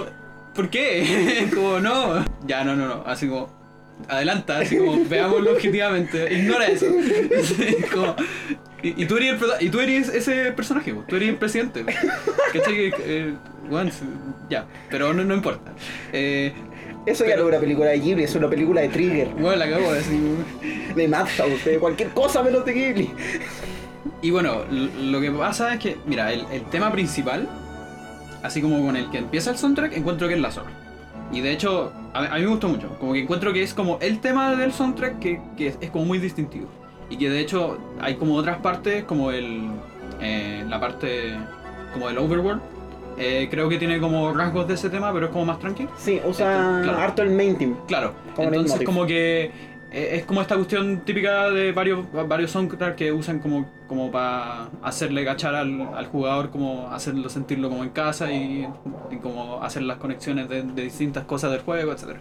[0.55, 1.49] ¿Por qué?
[1.55, 2.25] como, no.
[2.47, 3.03] Ya, no, no, no.
[3.07, 3.49] Así como.
[4.09, 6.33] Adelanta, así como, veámoslo objetivamente.
[6.35, 6.87] Ignora eso.
[7.93, 8.15] Como,
[8.83, 11.85] y, y tú eres el y tú eres ese personaje, tú eres el presidente.
[12.53, 12.93] ¿Cachai?
[13.01, 13.35] Eh,
[13.71, 13.91] bueno,
[14.51, 15.73] ya, pero no, no importa.
[16.13, 16.53] Eh,
[17.07, 19.71] Eso ya no es una película de Ghibli, es una película de Trigger, bueno, la
[19.71, 20.11] cago así.
[20.19, 23.11] como- de Madhouse, de cualquier cosa menos de Ghibli.
[24.23, 27.49] Y bueno, lo que pasa es que, mira, el, el tema principal,
[28.43, 30.71] así como con el que empieza el soundtrack, encuentro que es la zorra.
[31.33, 32.89] Y de hecho, a, a mí me gustó mucho.
[33.01, 36.05] Como que encuentro que es como el tema del soundtrack que, que es, es como
[36.05, 36.67] muy distintivo.
[37.11, 39.69] Y que de hecho hay como otras partes, como el
[40.21, 41.35] eh, la parte
[41.93, 42.61] como del overworld.
[43.19, 45.87] eh, creo que tiene como rasgos de ese tema, pero es como más tranqui.
[45.99, 46.99] Sí, usa Claro.
[46.99, 47.77] harto el main team.
[47.87, 49.51] Claro, Como entonces como que
[49.97, 55.23] es como esta cuestión típica de varios varios soundtracks que usan como como para hacerle
[55.25, 58.67] gachar al, al jugador, como hacerlo sentirlo como en casa y,
[59.11, 62.19] y como hacer las conexiones de, de distintas cosas del juego, etc.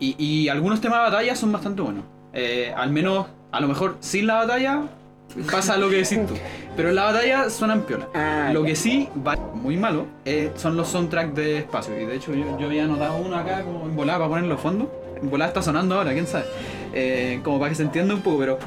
[0.00, 2.04] y, y algunos temas de batalla son bastante buenos.
[2.32, 4.82] Eh, al menos, a lo mejor sin la batalla
[5.50, 6.34] pasa lo que decís tú.
[6.76, 8.08] Pero en la batalla suenan piola.
[8.14, 12.00] Ah, Lo que sí va muy malo eh, son los soundtracks de espacio.
[12.00, 14.90] Y de hecho yo, yo había anotado uno acá como en volada para ponerlo fondo.
[15.22, 16.44] Volada está sonando ahora, quién sabe.
[16.92, 18.58] Eh, como para que se entienda un poco, pero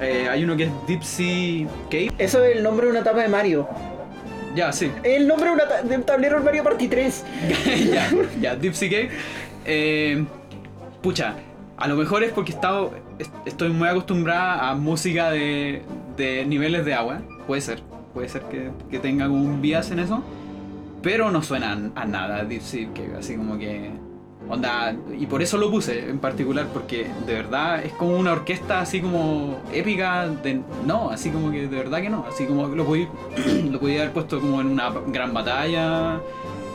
[0.00, 2.12] eh, hay uno que es Deep Sea Cave.
[2.18, 3.68] Eso es el nombre de una etapa de Mario.
[4.54, 4.90] Ya, sí.
[5.04, 7.24] El nombre de, una ta- de un tablero de Mario Party 3.
[7.92, 9.10] ya, ya, Deep Sea Cave.
[9.64, 10.24] Eh,
[11.02, 11.34] pucha,
[11.76, 15.82] a lo mejor es porque he estado, est- estoy muy acostumbrada a música de,
[16.16, 17.20] de niveles de agua.
[17.46, 17.80] Puede ser,
[18.12, 20.22] puede ser que, que tenga un bias en eso.
[21.02, 23.90] Pero no suena a nada Deep Sea Cave, así como que.
[24.50, 28.80] Onda, y por eso lo puse en particular, porque de verdad es como una orquesta
[28.80, 30.28] así como épica.
[30.28, 32.26] De, no, así como que de verdad que no.
[32.28, 33.08] Así como lo podía,
[33.70, 36.20] lo haber puesto como en una gran batalla,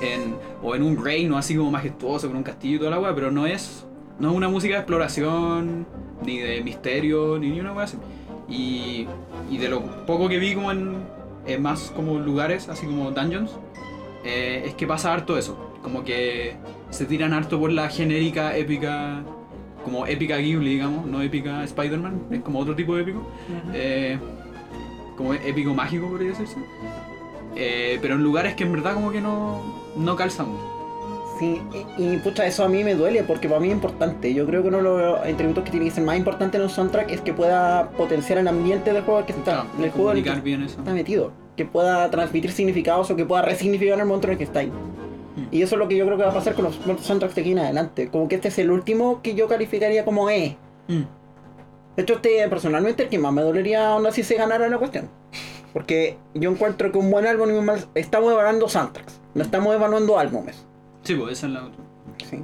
[0.01, 3.13] en, o en un reino así como majestuoso, con un castillo y toda la weá,
[3.13, 3.86] pero no es,
[4.19, 5.86] no es una música de exploración,
[6.26, 7.97] ni de misterio, ni, ni una weá así.
[8.47, 9.05] Y,
[9.51, 10.95] y de lo poco que vi como en,
[11.45, 13.51] en más como lugares, así como dungeons,
[14.23, 15.57] eh, es que pasa harto eso.
[15.84, 16.55] Como que
[16.89, 19.21] se tiran harto por la genérica épica,
[19.83, 23.27] como épica Ghibli, digamos, no épica Spider-Man, es como otro tipo de épico.
[23.73, 24.17] Eh,
[25.17, 26.57] como épico mágico, podría decirse.
[27.55, 29.61] Eh, pero en lugares que en verdad como que no,
[29.95, 30.47] no calzan.
[31.39, 31.61] Sí,
[31.97, 34.33] y, y, pucha, eso a mí me duele porque para mí es importante.
[34.33, 36.69] Yo creo que uno de los atributos que tiene que ser más importante en un
[36.69, 40.11] soundtrack es que pueda potenciar el ambiente del juego al que está, Claro, del juego
[40.11, 40.79] en el que comunicar bien eso.
[40.79, 41.31] está metido.
[41.57, 44.71] Que pueda transmitir significados o que pueda resignificar el momento en el que está ahí.
[45.36, 45.47] Mm.
[45.51, 47.41] Y eso es lo que yo creo que va a pasar con los soundtracks de
[47.41, 48.09] aquí en adelante.
[48.09, 50.57] Como que este es el último que yo calificaría como E.
[50.88, 51.03] Mm.
[51.95, 55.09] De hecho, este personalmente el que más me dolería onda si se ganara la cuestión.
[55.73, 57.86] Porque yo encuentro que un buen álbum y un mal...
[57.95, 60.65] Estamos evaluando soundtracks, no estamos evaluando álbumes.
[61.03, 61.83] Sí, pues esa es la otra.
[62.29, 62.43] Sí.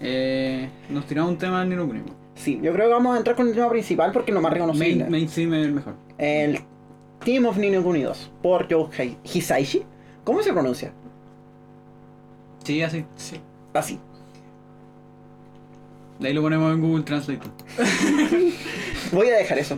[0.00, 2.00] Eh, nos tiramos un tema en Nino Kuni.
[2.34, 5.04] Sí, yo creo que vamos a entrar con el tema principal porque lo más reconocible.
[5.04, 5.94] Main, mainstream es el mejor.
[6.18, 6.60] El
[7.24, 9.84] Team of Nino Kuni 2 por Joe Hisaishi.
[10.24, 10.92] ¿Cómo se pronuncia?
[12.70, 13.04] Sí, así.
[13.16, 13.40] Sí.
[13.74, 13.98] Así.
[16.20, 17.40] De ahí lo ponemos en Google Translate.
[19.12, 19.76] Voy a dejar eso.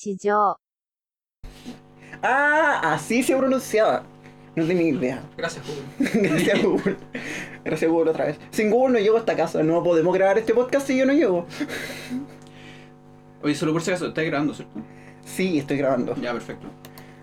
[0.00, 0.56] Shijō.
[2.22, 4.04] Ah, así se pronunciaba.
[4.56, 5.22] No tenía ni idea.
[5.36, 6.20] Gracias, Google.
[6.28, 6.96] Gracias, Google.
[7.64, 8.38] Gracias, Google, otra vez.
[8.50, 9.62] Sin Google no llego hasta casa.
[9.62, 11.46] No podemos grabar este podcast si yo no llego.
[13.42, 14.80] Oye, solo por si acaso, ¿estás grabando, cierto?
[15.24, 16.14] Sí, estoy grabando.
[16.16, 16.66] Ya, perfecto.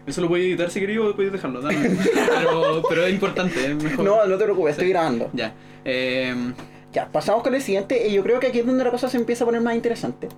[0.05, 1.77] Eso lo voy a editar si queréis o podéis dejarlo, dale.
[2.13, 4.05] pero, pero es importante, es mejor.
[4.05, 5.29] No, no te preocupes, estoy grabando.
[5.33, 5.53] Ya.
[5.83, 6.53] Em.
[6.93, 9.17] Ya, pasamos con el siguiente y yo creo que aquí es donde la cosa se
[9.17, 10.29] empieza a poner más interesante.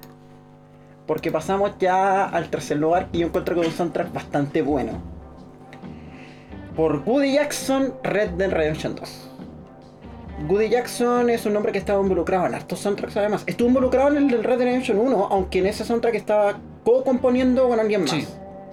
[1.09, 4.91] Porque pasamos ya al tercer lugar y yo encuentro es un soundtrack bastante bueno.
[6.75, 9.29] Por Woody Jackson, Red Dead Redemption 2.
[10.47, 13.43] Woody Jackson es un hombre que estaba involucrado en hartos soundtracks además.
[13.47, 17.67] Estuvo involucrado en el del Red Dead Redemption 1, aunque en ese soundtrack estaba co-componiendo
[17.67, 18.11] con alguien más.
[18.11, 18.27] Sí.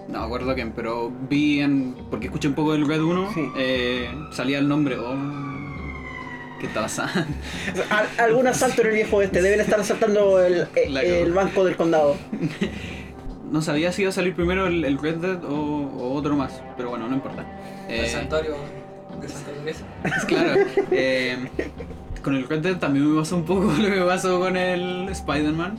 [0.09, 1.97] No me acuerdo quién, pero vi en.
[2.11, 3.49] Porque escuché un poco del Red 1, Sí.
[3.57, 4.99] eh, salía el nombre.
[4.99, 5.15] Oh,
[6.61, 7.27] ¿Qué está pasando?
[7.91, 10.67] Al- algún asalto en el viejo este, deben estar asaltando el,
[11.35, 12.17] banco del condado.
[13.51, 16.61] No sabía si iba a salir primero el, el Red Dead o, o otro más,
[16.77, 17.47] pero bueno, no importa.
[17.89, 18.57] El Eh, santuario
[19.21, 19.29] de
[19.73, 20.63] Santa claro.
[20.91, 21.49] eh,
[22.25, 25.09] con el Red Dead también me pasó un poco lo que me pasó con el
[25.11, 25.79] Spider-Man.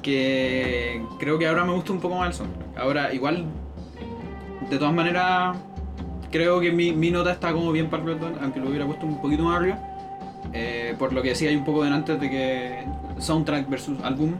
[0.00, 2.78] Que creo que ahora me gusta un poco más el soundtrack.
[2.78, 3.46] Ahora, igual,
[4.70, 5.56] de todas maneras,
[6.30, 8.86] creo que mi, mi nota está como bien para el Red Dead, aunque lo hubiera
[8.86, 9.78] puesto un poquito más arriba.
[10.54, 12.84] Eh, por lo que decía hay un poco delante de que
[13.18, 14.34] soundtrack versus álbum.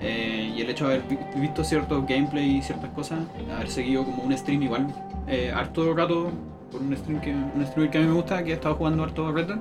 [0.00, 3.18] eh, y el hecho de haber vi- visto cierto gameplay y ciertas cosas,
[3.54, 4.86] haber seguido como un stream igual
[5.26, 6.30] eh, harto rato
[6.70, 9.02] por un stream que un streamer que a mí me gusta, que ha estado jugando
[9.02, 9.58] harto Red Dead,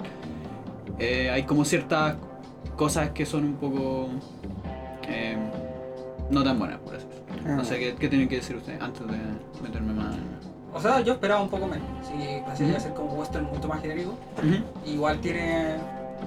[0.99, 2.15] eh, hay como ciertas
[2.75, 4.09] cosas que son un poco
[5.07, 5.37] eh,
[6.29, 7.51] no tan buenas, por así decirlo.
[7.51, 7.55] Ah.
[7.57, 9.17] No sé qué, qué tienen que decir ustedes antes de
[9.63, 10.21] meterme más en...
[10.73, 11.87] O sea, yo esperaba un poco menos.
[12.05, 12.69] Si Ujú.
[12.69, 14.13] iba a ser como western mucho más genérico,
[14.85, 15.75] igual tiene,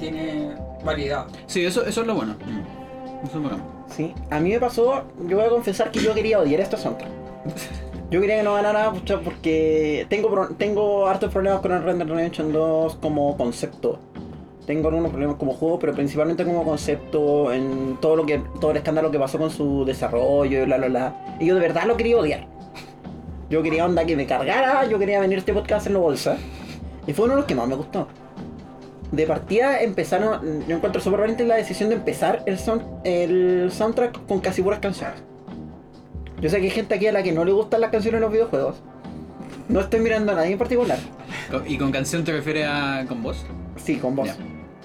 [0.00, 0.50] tiene
[0.84, 1.26] variedad.
[1.46, 2.34] Sí, eso, eso es lo bueno.
[3.24, 3.62] Eso es bacán.
[3.88, 7.10] Sí, a mí me pasó, yo voy a confesar que yo quería odiar estos soundtrack.
[8.10, 11.96] Yo quería que no ganara pucha, porque tengo, pro- tengo hartos problemas con el Red
[11.96, 13.98] Dead Redemption 2 como concepto.
[14.66, 18.76] Tengo algunos problemas como juego, pero principalmente como concepto en todo lo que todo el
[18.78, 21.36] escándalo que pasó con su desarrollo y bla bla bla.
[21.40, 22.46] Y yo de verdad lo quería odiar.
[23.48, 26.36] Yo quería onda que me cargara, yo quería venir a este podcast a hacerlo bolsa.
[27.06, 28.06] Y fue uno de los que más me gustó.
[29.12, 34.26] De partida empezaron, yo encuentro súper valiente la decisión de empezar el, sound- el soundtrack
[34.26, 35.16] con casi puras canciones.
[36.40, 38.24] Yo sé que hay gente aquí a la que no le gustan las canciones de
[38.24, 38.76] los videojuegos.
[39.68, 40.98] No estoy mirando a nadie en particular.
[41.66, 43.44] ¿Y con canción te refieres a con voz?
[43.76, 44.30] Sí, con voz.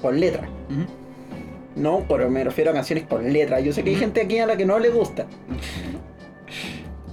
[0.02, 0.48] Con letra.
[1.76, 3.60] No, pero me refiero a canciones con letra.
[3.60, 5.26] Yo sé que hay gente aquí a la que no le gusta.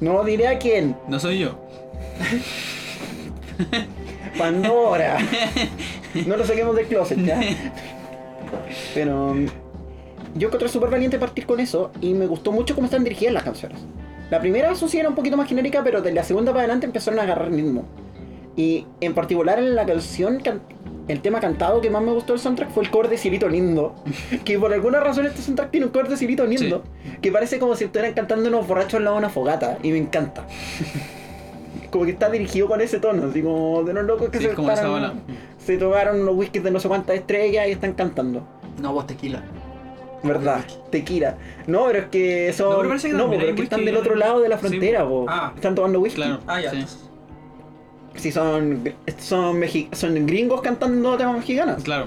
[0.01, 0.97] No diré a quién.
[1.09, 1.59] No soy yo.
[4.39, 5.19] Pandora.
[6.27, 7.41] No lo saquemos del closet ya.
[8.95, 9.47] Pero mm,
[10.37, 13.43] yo encontré súper valiente partir con eso y me gustó mucho cómo están dirigidas las
[13.45, 13.79] canciones.
[14.31, 16.87] La primera, eso sí, era un poquito más genérica, pero de la segunda para adelante
[16.87, 17.85] empezaron a agarrar ritmo.
[18.57, 20.61] Y en particular en la canción, can-
[21.09, 23.95] el tema cantado que más me gustó del soundtrack fue el cover de Cielito Lindo.
[24.45, 26.83] Que por alguna razón este soundtrack tiene un cover de Cielito Lindo.
[27.21, 29.79] Que parece como si estuvieran cantando unos borrachos al lado de una fogata.
[29.83, 30.47] Y me encanta.
[31.91, 34.51] como que está dirigido con ese tono, así como de los locos que Sí, se
[34.51, 35.13] es como esa bola.
[35.65, 38.47] Se tomaron unos whiskies de no sé cuántas estrellas y están cantando.
[38.81, 39.43] No, vos tequila.
[40.23, 40.65] ¿Verdad?
[40.91, 41.37] Tequila.
[41.67, 42.71] No, pero es que son.
[42.71, 44.49] No, pero parece que no, también pero hay es que están del otro lado de
[44.49, 44.67] la Sí.
[44.69, 45.27] frontera, po.
[45.29, 45.53] Ah.
[45.55, 46.17] Están tomando whisky.
[46.23, 46.39] Claro.
[46.47, 46.71] Ah, ya.
[46.71, 46.85] sí.
[48.15, 48.85] Sí, son,
[49.19, 51.83] son, mexi- son gringos cantando temas mexicanos.
[51.83, 52.07] Claro.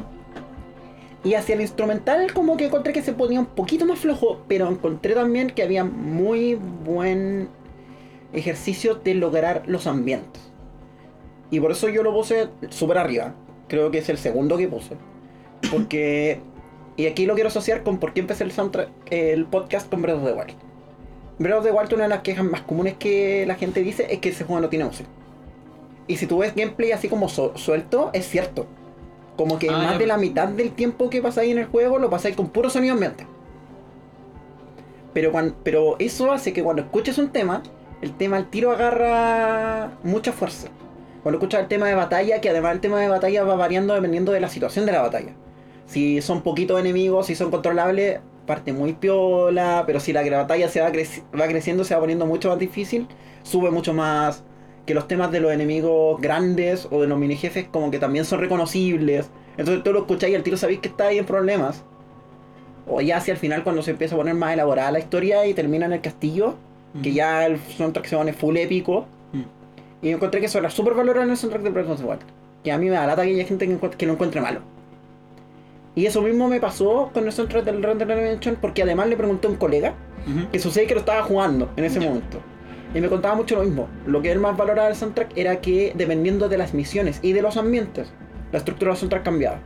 [1.23, 4.69] Y hacia el instrumental, como que encontré que se ponía un poquito más flojo, pero
[4.69, 6.53] encontré también que había muy
[6.85, 7.49] buen
[8.33, 10.41] ejercicio de lograr los ambientes.
[11.49, 13.33] Y por eso yo lo puse súper arriba.
[13.67, 14.95] Creo que es el segundo que puse.
[15.71, 16.39] Porque.
[16.97, 20.17] Y aquí lo quiero asociar con por qué empecé el, soundtrack, el podcast con Breath
[20.17, 20.53] of the Wild.
[21.39, 24.19] Breath of the Wild, una de las quejas más comunes que la gente dice es
[24.19, 25.09] que ese juego no tiene música.
[26.07, 28.65] Y si tú ves gameplay así como su- suelto, es cierto.
[29.35, 29.97] Como que Ah, más ya.
[29.97, 32.93] de la mitad del tiempo que pasáis en el juego lo pasáis con puro sonido
[32.93, 33.25] ambiente.
[35.13, 37.61] Pero, cuan- pero eso hace que cuando escuches un tema,
[38.01, 40.69] el tema al tiro agarra mucha fuerza.
[41.25, 44.31] Cuando escuchas el tema de batalla, que además el tema de batalla va variando dependiendo
[44.31, 45.31] de la situación de la batalla.
[45.87, 50.81] Si son poquitos enemigos, si son controlables, parte muy piola, pero si la batalla se
[50.81, 53.07] va, creci- va creciendo, se va poniendo mucho más difícil,
[53.41, 54.43] sube mucho más
[54.85, 58.23] que los temas de los enemigos grandes o de los mini jefes como que también
[58.23, 59.27] son reconocibles.
[59.57, 61.83] Entonces tú lo escucháis y al tiro sabéis que está ahí en problemas.
[62.87, 65.55] O ya hacia el final cuando se empieza a poner más elaborada la historia y
[65.55, 66.53] termina en el castillo,
[67.01, 69.07] que ya el soundtrack se pone full épico.
[70.05, 72.05] Y yo encontré que eso era súper valorado en el soundtrack de Breath of the
[72.05, 72.21] Wild.
[72.63, 74.61] Que a mí me da lata que haya gente que, que lo encuentre malo.
[75.95, 79.17] Y eso mismo me pasó con el soundtrack del Red Dead Redemption porque además le
[79.17, 79.95] pregunté a un colega
[80.51, 82.37] que sucede que lo estaba jugando en ese momento.
[82.93, 83.87] Y me contaba mucho lo mismo.
[84.05, 87.41] Lo que él más valoraba del soundtrack era que dependiendo de las misiones y de
[87.41, 88.13] los ambientes,
[88.51, 89.59] la estructura del soundtrack cambiaba.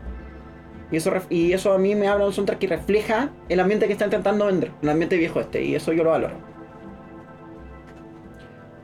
[0.90, 3.88] Y eso, y eso a mí me habla de un soundtrack que refleja el ambiente
[3.88, 6.36] que está intentando vender, el ambiente viejo este, y eso yo lo valoro.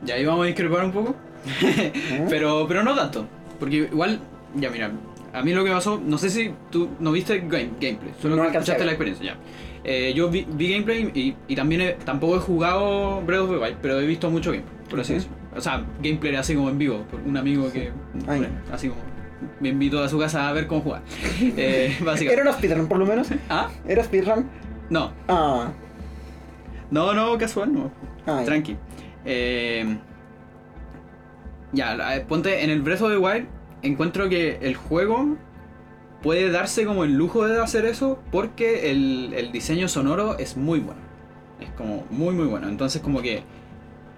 [0.03, 1.15] Ya ahí vamos a discrepar un poco.
[2.29, 3.25] pero, pero no tanto.
[3.59, 4.19] Porque igual,
[4.55, 4.91] ya mira,
[5.33, 8.43] a mí lo que pasó, no sé si tú no viste game- gameplay, solo No
[8.45, 9.37] escuchaste la experiencia, ya.
[9.83, 13.57] Eh, yo vi, vi gameplay y, y también he- tampoco he jugado Breath of the
[13.57, 15.21] Wild, pero he visto mucho gameplay, por así Ujú.
[15.21, 15.37] decirlo.
[15.57, 17.91] O sea, gameplay así como en vivo, por un amigo que,
[18.27, 18.47] Ay.
[18.73, 19.01] así como,
[19.59, 21.01] me invitó a su casa a ver cómo jugar.
[21.57, 22.41] Eh, ¿Era básicamente.
[22.41, 23.27] una speedrun por lo menos?
[23.49, 23.69] ¿Ah?
[23.87, 24.45] ¿Era speedrun?
[24.89, 25.71] No, Ah,
[26.91, 27.91] no, no, casual, no.
[28.25, 28.45] ah ya.
[28.45, 28.75] Tranqui.
[29.25, 29.97] Eh,
[31.75, 33.47] ya, la- ponte en el Breath of the Wild.
[33.81, 35.37] Encuentro que el juego
[36.23, 41.01] puede darse como el lujo de hacer eso porque el, diseño sonoro es muy bueno.
[41.59, 42.67] Es como muy, muy bueno.
[42.67, 43.43] Entonces, como que.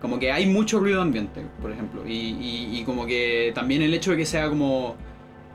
[0.01, 2.03] Como que hay mucho ruido ambiente, por ejemplo.
[2.07, 4.95] Y, como que también el hecho de que sea como.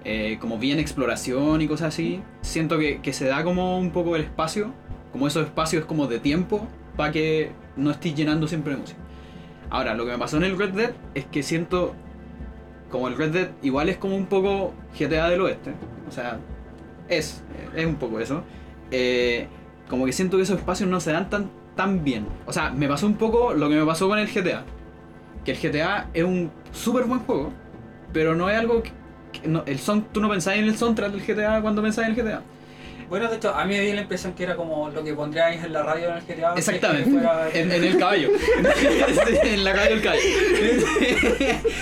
[0.04, 2.20] eh, como bien exploración y cosas así.
[2.42, 4.72] Siento que, que se da como un poco el espacio.
[5.10, 6.66] Como esos espacios como de tiempo.
[6.96, 9.01] Para que no estés llenando siempre de música.
[9.72, 11.94] Ahora, lo que me pasó en el Red Dead es que siento.
[12.90, 15.72] Como el Red Dead igual es como un poco GTA del oeste.
[16.06, 16.38] O sea,
[17.08, 17.42] es.
[17.74, 18.42] Es un poco eso.
[18.90, 19.46] Eh,
[19.88, 22.26] como que siento que esos espacios no se dan tan, tan bien.
[22.44, 24.62] O sea, me pasó un poco lo que me pasó con el GTA.
[25.42, 27.50] Que el GTA es un súper buen juego.
[28.12, 28.92] Pero no es algo que.
[29.48, 32.22] no- el son, tú no pensás en el soundtrack del GTA cuando pensás en el
[32.22, 32.42] GTA.
[33.08, 35.62] Bueno, de hecho, a mí me dio la impresión que era como lo que pondríais
[35.64, 36.54] en la radio en el GTA.
[36.56, 37.04] Exactamente.
[37.04, 38.28] que fuera- En, en el caballo.
[39.44, 40.22] en la radio del caballo.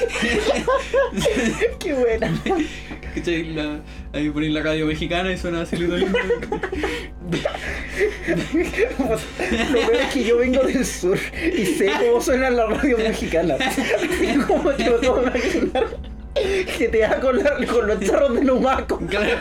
[1.79, 2.31] Qué buena.
[3.14, 3.45] ¿Cachai?
[3.55, 3.81] La-
[4.12, 5.97] ahí ponéis la radio mexicana y suena así lindo.
[5.97, 6.07] Lo
[9.73, 11.18] peor es que yo vengo del sur
[11.57, 13.57] y sé cómo suena la radio mexicana.
[13.61, 15.87] Así como te lo puedo imaginar.
[16.35, 18.43] GTA con, la- con los charros de
[19.09, 19.37] Claro.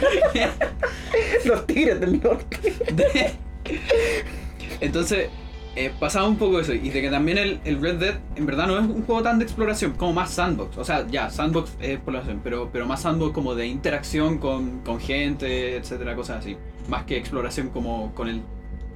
[1.45, 2.57] los tigres del norte.
[2.93, 3.31] De-
[4.81, 5.29] Entonces,
[5.75, 6.73] eh, pasaba un poco eso.
[6.73, 9.39] Y de que también el, el Red Dead, en verdad, no es un juego tan
[9.39, 10.77] de exploración, como más sandbox.
[10.77, 14.99] O sea, ya, sandbox es exploración, pero, pero más sandbox como de interacción con, con
[14.99, 16.57] gente, etcétera, cosas así.
[16.87, 18.41] Más que exploración como con el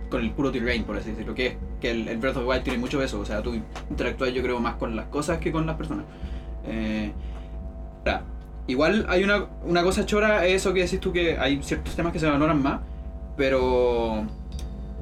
[0.10, 1.34] con el puro terrain, por así decirlo.
[1.34, 3.20] Que es que el, el Breath of the Wild tiene mucho de eso.
[3.20, 3.56] O sea, tú
[3.90, 6.06] interactúas, yo creo, más con las cosas que con las personas.
[6.68, 7.12] Eh,
[8.68, 12.14] igual hay una, una cosa chora, es eso que decís tú, que hay ciertos temas
[12.14, 12.80] que se valoran más,
[13.38, 14.24] pero.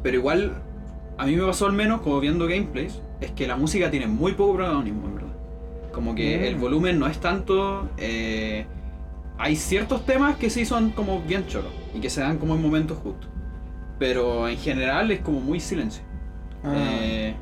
[0.03, 0.53] Pero igual,
[1.17, 4.33] a mí me pasó al menos, como viendo gameplays, es que la música tiene muy
[4.33, 5.29] poco protagonismo, en verdad.
[5.93, 6.43] Como que Mm.
[6.45, 7.87] el volumen no es tanto.
[7.97, 8.65] eh,
[9.37, 12.61] hay ciertos temas que sí son como bien choros y que se dan como en
[12.61, 13.29] momentos justos.
[13.99, 16.03] Pero en general es como muy silencio.
[16.63, 16.73] Ah.
[16.75, 17.35] Eh,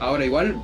[0.00, 0.56] ahora igual,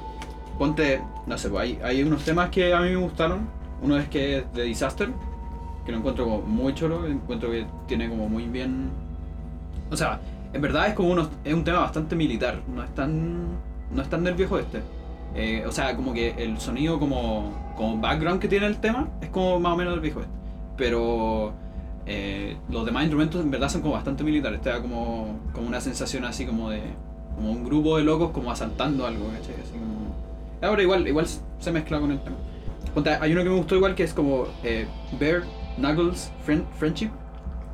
[0.59, 3.49] ponte, no sé, pues hay, hay unos temas que a mí me gustaron.
[3.83, 5.11] Uno es que es de Disaster,
[5.85, 8.91] que lo encuentro como muy choro, encuentro que tiene como muy bien...
[9.91, 10.21] O sea,
[10.53, 13.59] en verdad es como uno, es un tema bastante militar, no es tan,
[13.91, 14.81] no es tan del viejo este.
[15.67, 19.59] O sea, como que el sonido como, como background que tiene el tema es como
[19.59, 20.33] más o menos del viejo este.
[20.77, 21.53] Pero
[22.07, 24.61] eh, los demás instrumentos en verdad son como bastante militares.
[24.61, 26.83] Te da como, como una sensación así como de
[27.35, 29.55] como un grupo de locos como asaltando algo, ¿cachai?
[29.55, 29.73] Así.
[30.61, 32.37] Ahora igual, igual se mezcla con el tema.
[33.21, 34.87] Hay uno que me gustó igual que es como eh,
[35.19, 35.43] Bear
[35.77, 37.09] Knuckles Friend- Friendship.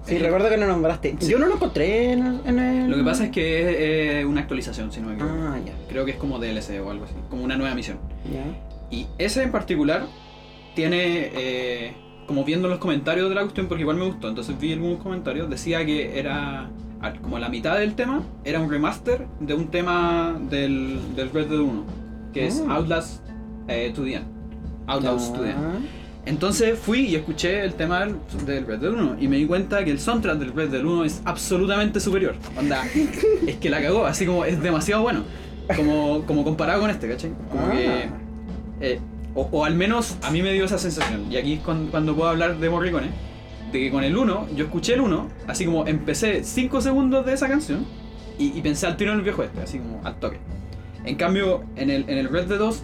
[0.05, 1.17] Sí, recuerdo que lo nombraste.
[1.21, 1.31] Sí.
[1.33, 2.41] Yo no lo encontré en el.
[2.47, 3.77] en el- Lo que pasa es que es
[4.23, 5.35] eh, una actualización, si no me equivoco.
[5.39, 5.73] Ah, ya.
[5.89, 7.99] Creo que es como DLC o algo así, como una nueva misión.
[8.33, 8.45] ya.
[8.91, 10.07] Y ese en particular
[10.75, 11.93] tiene, eh,
[12.27, 15.51] como viendo los comentarios de la cuestión, porque igual me gustó, entonces vi algunos comentarios,
[15.51, 16.71] decía que era
[17.23, 21.61] como la mitad del tema, era un remaster de un tema del, del Red Dead
[21.61, 21.85] 1,
[22.33, 22.77] que es Ah.
[22.77, 23.23] Outlast
[23.69, 24.27] eh, to the End.
[24.89, 25.05] End.
[25.47, 25.79] Ya.
[26.27, 29.91] Entonces fui y escuché el tema del, Red Dead 1 y me di cuenta que
[29.91, 32.35] el soundtrack del Red Dead 1 es absolutamente superior.
[32.59, 32.85] Onda,
[33.47, 35.23] es que la cagó, así como es demasiado bueno.
[35.75, 37.31] Como, como comparado con este, ¿cachai?
[37.51, 37.71] Como Ah.
[37.73, 38.09] que.
[38.81, 39.01] eh,
[39.35, 41.31] o, o al menos a mí me dio esa sensación.
[41.33, 43.09] Y aquí es cuando, cuando puedo hablar de Morricone.
[43.73, 47.35] De que con el 1, yo escuché el 1, así como empecé 5 segundos de
[47.35, 47.85] esa canción
[48.39, 50.39] y, y pensé al tiro en el viejo este, así como al toque.
[51.05, 52.83] En cambio, en el, en el Red Dead 2,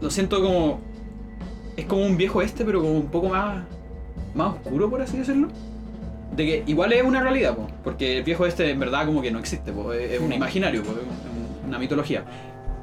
[0.00, 0.80] lo siento como.
[1.78, 3.62] Es como un viejo este, pero como un poco más.
[4.34, 5.48] más oscuro, por así decirlo.
[6.36, 9.30] De que igual es una realidad, po, porque el viejo este en verdad como que
[9.30, 12.24] no existe, po, es, un imaginario, po, es un- una mitología.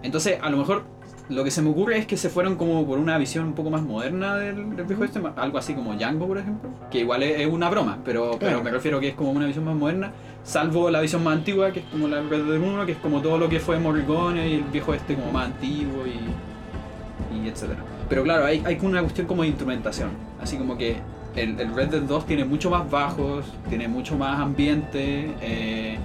[0.02, 0.84] Entonces, a lo mejor
[1.30, 3.70] lo que se me ocurre es que se fueron como por una visión un poco
[3.70, 7.24] más moderna del, del viejo este, ma- algo así como Django, por ejemplo, que igual
[7.24, 10.12] es, es una broma, pero, pero me refiero que es como una visión más moderna,
[10.44, 13.38] salvo la visión más antigua, que es como la Red 1, que es como todo
[13.38, 17.80] lo que fue Morricone y el viejo este como más antiguo y, y etcétera.
[18.10, 20.98] Pero claro, hay, hay una cuestión como de instrumentación, así como que
[21.36, 25.98] el, el Red Dead 2 tiene mucho más bajos, tiene mucho más ambiente, eh,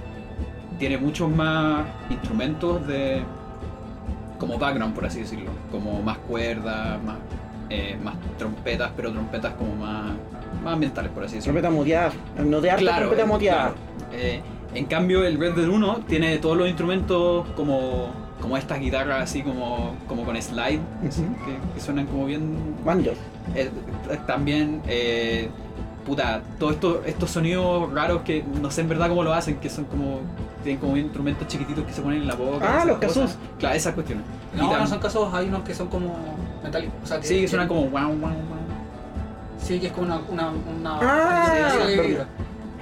[0.81, 3.21] tiene muchos más instrumentos de
[4.39, 7.17] como background por así decirlo como más cuerdas más
[7.69, 10.13] eh, más trompetas pero trompetas como más
[10.63, 12.11] más ambientales por así decirlo Trompeta muteada.
[12.43, 13.11] No de arte, claro.
[14.11, 14.41] Eh,
[14.73, 18.11] en cambio el Red Dead 1 tiene todos los instrumentos como
[18.41, 21.35] como estas guitarras así como como con slide así, Ujú.
[21.45, 23.15] que, que suenan como bien Banjos.
[23.55, 23.69] eh,
[24.27, 25.49] también, eh,
[26.05, 29.69] puta, todos estos, estos sonidos raros que no sé en verdad cómo lo hacen, que
[29.69, 30.19] son como,
[30.63, 32.81] tienen como instrumentos chiquititos que se ponen en la boca.
[32.81, 33.27] Ah, los kazoo.
[33.59, 34.25] Claro, esas cuestiones.
[34.53, 36.15] Y No, tam- no son casos, hay unos que son como
[36.63, 36.95] metálicos.
[37.03, 38.33] O sea, que, Sí, que suenan como wow, wow, wow.
[39.59, 40.19] Sí, que es como una.
[40.29, 42.25] una, una Ah, vibra.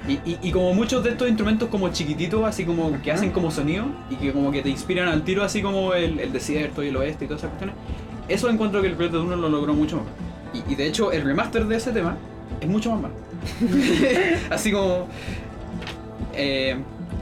[0.08, 3.50] Y, y, y como muchos de estos instrumentos como chiquititos, así como que hacen como
[3.50, 6.88] sonido y que como que te inspiran al tiro, así como el, el desierto y
[6.88, 7.76] el oeste y todas esas cuestiones.
[8.28, 10.12] Eso encuentro que el Dead 1 lo logró mucho mejor.
[10.68, 12.16] Y, y de hecho el remaster de ese tema
[12.60, 13.14] es mucho más malo.
[14.50, 15.06] así como...
[16.34, 16.76] eh,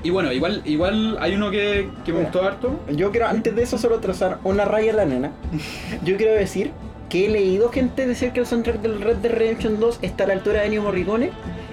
[0.05, 2.79] y bueno, igual, igual hay uno que, que me gustó harto.
[2.95, 5.33] Yo quiero, antes de eso, solo trazar una raya en la nena.
[6.05, 6.71] Yo quiero decir
[7.09, 10.27] que he leído gente decir que el soundtrack del Red Dead Redemption 2 está a
[10.29, 11.31] la altura de Ennio Morricone.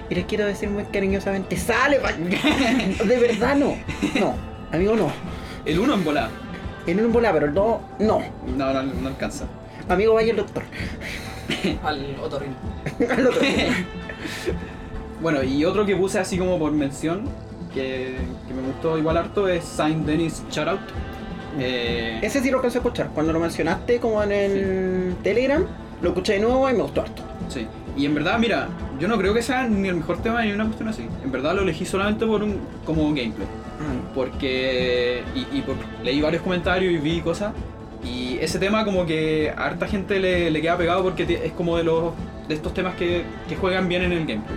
[0.08, 1.98] Y les quiero decir muy cariñosamente, ¡sale!
[1.98, 2.12] pa-".
[3.04, 3.76] De verdad no.
[4.18, 4.34] No,
[4.72, 5.10] amigo no.
[5.64, 6.30] El 1 en volada.
[6.86, 8.20] En un bola, pero el 2 no.
[8.56, 9.46] No, no, no alcanza.
[9.88, 10.62] Amigo, vaya el doctor.
[11.84, 12.54] Al otorrino.
[13.10, 13.40] Al otro.
[15.20, 17.24] Bueno, y otro que puse así como por mención,
[17.74, 20.80] que, que me gustó igual harto, es Saint Denis Shoutout.
[21.58, 23.08] Eh, Ese sí lo alcancé a escuchar.
[23.14, 25.66] Cuando lo mencionaste como en el Telegram,
[26.02, 27.22] lo escuché de nuevo y me gustó harto.
[27.48, 27.66] Sí.
[27.96, 28.68] Y en verdad, mira,
[28.98, 31.06] yo no creo que sea ni el mejor tema ni una cuestión así.
[31.24, 33.46] En verdad lo elegí solamente por un como gameplay.
[34.14, 35.22] Porque.
[35.34, 37.52] Y, y por- leí varios comentarios y vi cosas.
[38.04, 41.76] Y ese tema como que a harta gente le, le queda pegado porque es como
[41.76, 42.12] de los
[42.48, 44.56] de estos temas que, que juegan bien en el gameplay.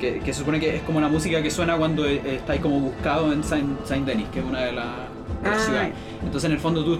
[0.00, 2.78] Que, que se supone que es como la música que suena cuando eh, estáis como
[2.80, 4.84] buscado en Saint, Saint Denis, que es una de las
[5.44, 5.58] Ah.
[5.58, 5.92] ciudades.
[6.22, 6.98] Entonces en el fondo tú,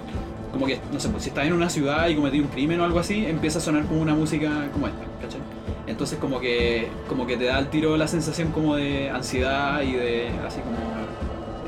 [0.53, 2.85] como que, no sé, pues, si estás en una ciudad y cometí un crimen o
[2.85, 5.41] algo así, empieza a sonar como una música como esta, ¿cachai?
[5.87, 9.93] Entonces como que, como que te da al tiro la sensación como de ansiedad y
[9.93, 10.77] de así como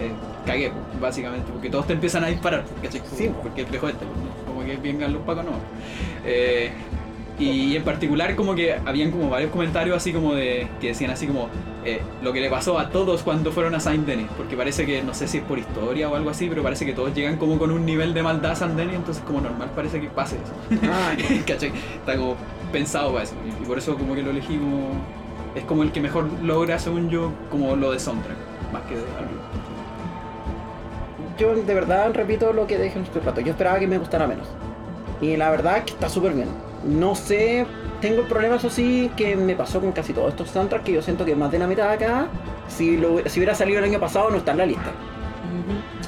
[0.01, 0.13] eh,
[0.45, 3.03] cagué, básicamente, porque todos te empiezan a disparar, ¿cachai?
[3.15, 3.31] Sí.
[3.43, 4.05] Porque es viejo este,
[4.47, 5.53] como que vengan los pacos no.
[6.25, 6.71] Eh,
[7.39, 11.27] y en particular como que habían como varios comentarios así como de que decían así
[11.27, 11.49] como
[11.85, 15.03] eh, lo que le pasó a todos cuando fueron a Saint Denis, porque parece que
[15.03, 17.59] no sé si es por historia o algo así, pero parece que todos llegan como
[17.59, 20.81] con un nivel de maldad a Saint Denis, entonces como normal parece que pase eso.
[20.85, 21.13] Ah,
[21.47, 21.71] ¿Cachai?
[22.01, 22.37] Está como
[22.73, 23.35] pensado para eso.
[23.45, 24.91] Y, y por eso como que lo elegí como.
[25.55, 28.37] Es como el que mejor logra, según yo, como lo de soundtrack.
[28.73, 29.31] Más que de algo.
[31.39, 33.41] yo de verdad repito lo que dije en este rato.
[33.41, 34.47] Yo esperaba que me gustara menos.
[35.21, 36.49] Y la verdad es que está súper bien.
[36.85, 37.67] No sé,
[38.01, 41.03] tengo el problema, eso sí, que me pasó con casi todos estos soundtracks, que yo
[41.03, 42.29] siento que más de la mitad de acá,
[42.69, 44.93] si, lo, si hubiera salido el año pasado, no está en la lista.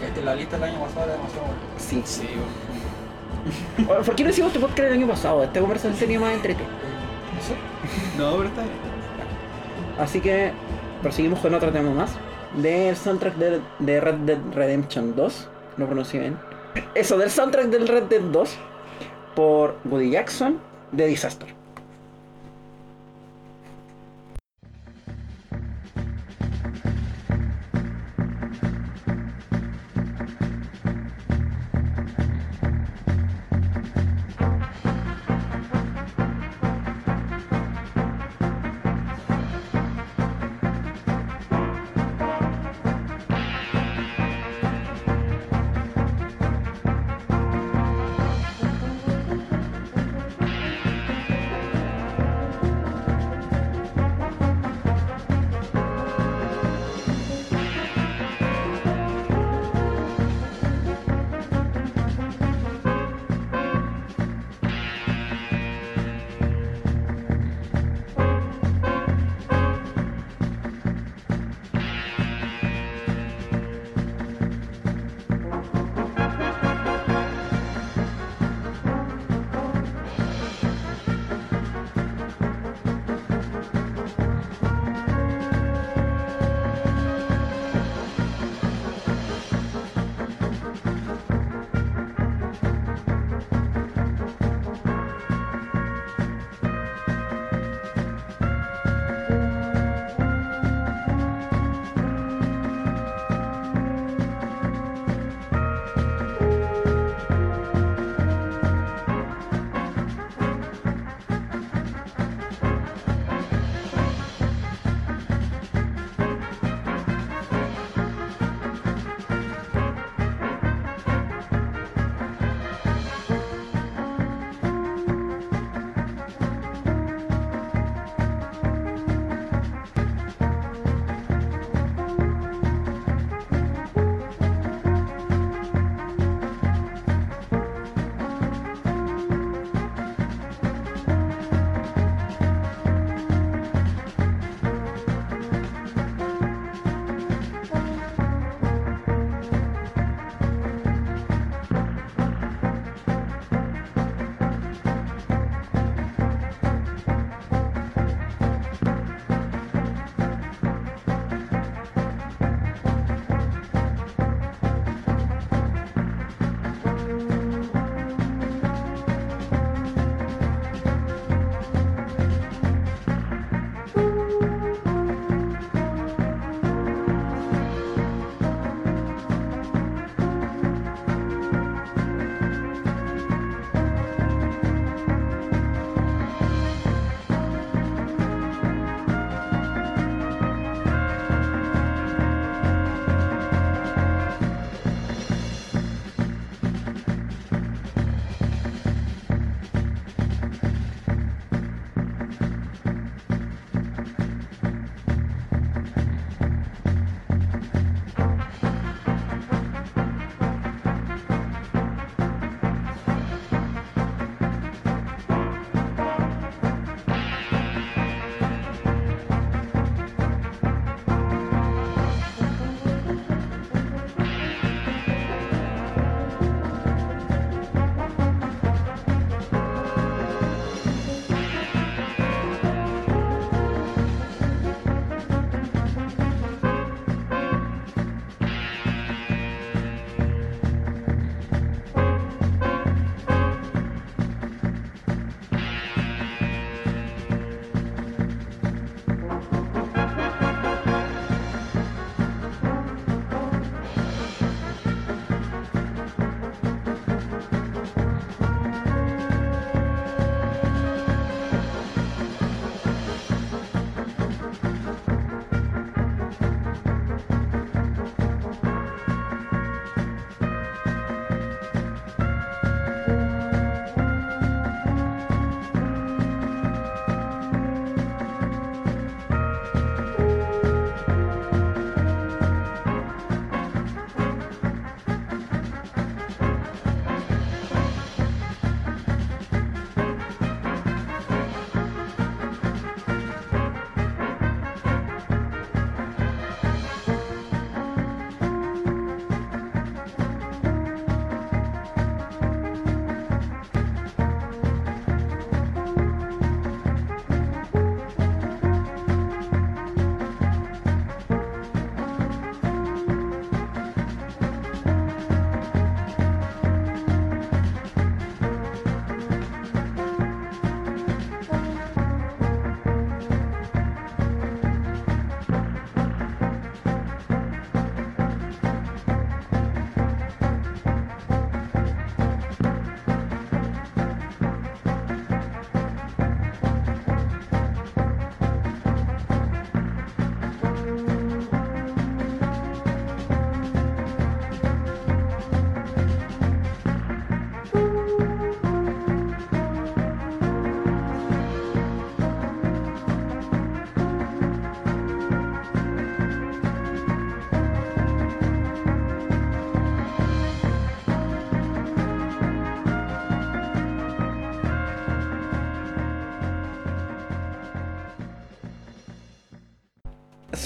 [0.00, 1.60] Este, la lista del año pasado era demasiado buena.
[1.76, 2.02] Sí.
[2.04, 2.28] Sí,
[4.06, 5.42] ¿Por qué no hicimos este podcast el año pasado?
[5.42, 6.62] Esta conversación sería más entrete.
[6.62, 7.54] No sé.
[8.18, 8.74] No, pero está bien.
[9.98, 10.52] Así que
[11.02, 12.12] proseguimos con otro tema más.
[12.56, 15.48] Del soundtrack de, de Red Dead Redemption 2.
[15.76, 16.38] Lo pronuncié bien.
[16.94, 18.58] Eso, del soundtrack del Red Dead 2.
[19.34, 20.60] Por Woody Jackson
[20.92, 21.59] de Disaster.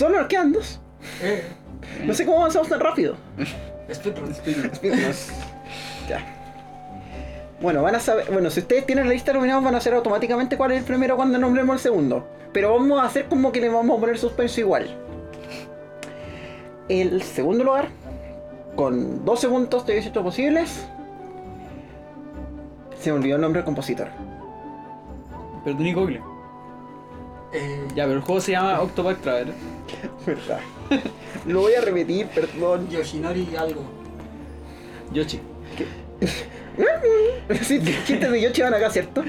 [0.04, 0.78] Solo quedan dos.
[1.22, 1.42] Eh,
[2.04, 3.16] No sé cómo avanzamos tan rápido.
[3.90, 4.34] speedrun.
[6.08, 6.20] Ya.
[7.62, 8.30] Bueno, van a saber.
[8.30, 10.84] Bueno, si ustedes tienen la lista de nominados, van a saber automáticamente cuál es el
[10.84, 12.28] primero cuando nombremos el segundo.
[12.52, 14.94] Pero vamos a hacer como que le vamos a poner suspenso igual.
[16.90, 17.88] El segundo lugar,
[18.76, 20.86] con 12 puntos de 18 posibles.
[23.00, 24.08] Se me olvidó el nombre del compositor.
[25.64, 26.33] Pero tú ni Google.
[27.54, 29.54] Eh, Ya, pero el juego se llama Octopath Traveler.
[30.26, 30.60] ¿Verdad?
[31.46, 32.88] Lo voy a repetir, perdón.
[32.90, 33.82] Yoshinori algo.
[35.12, 35.40] Yoshi.
[37.62, 39.22] Sí, chistes de Yoshi van acá, ¿cierto?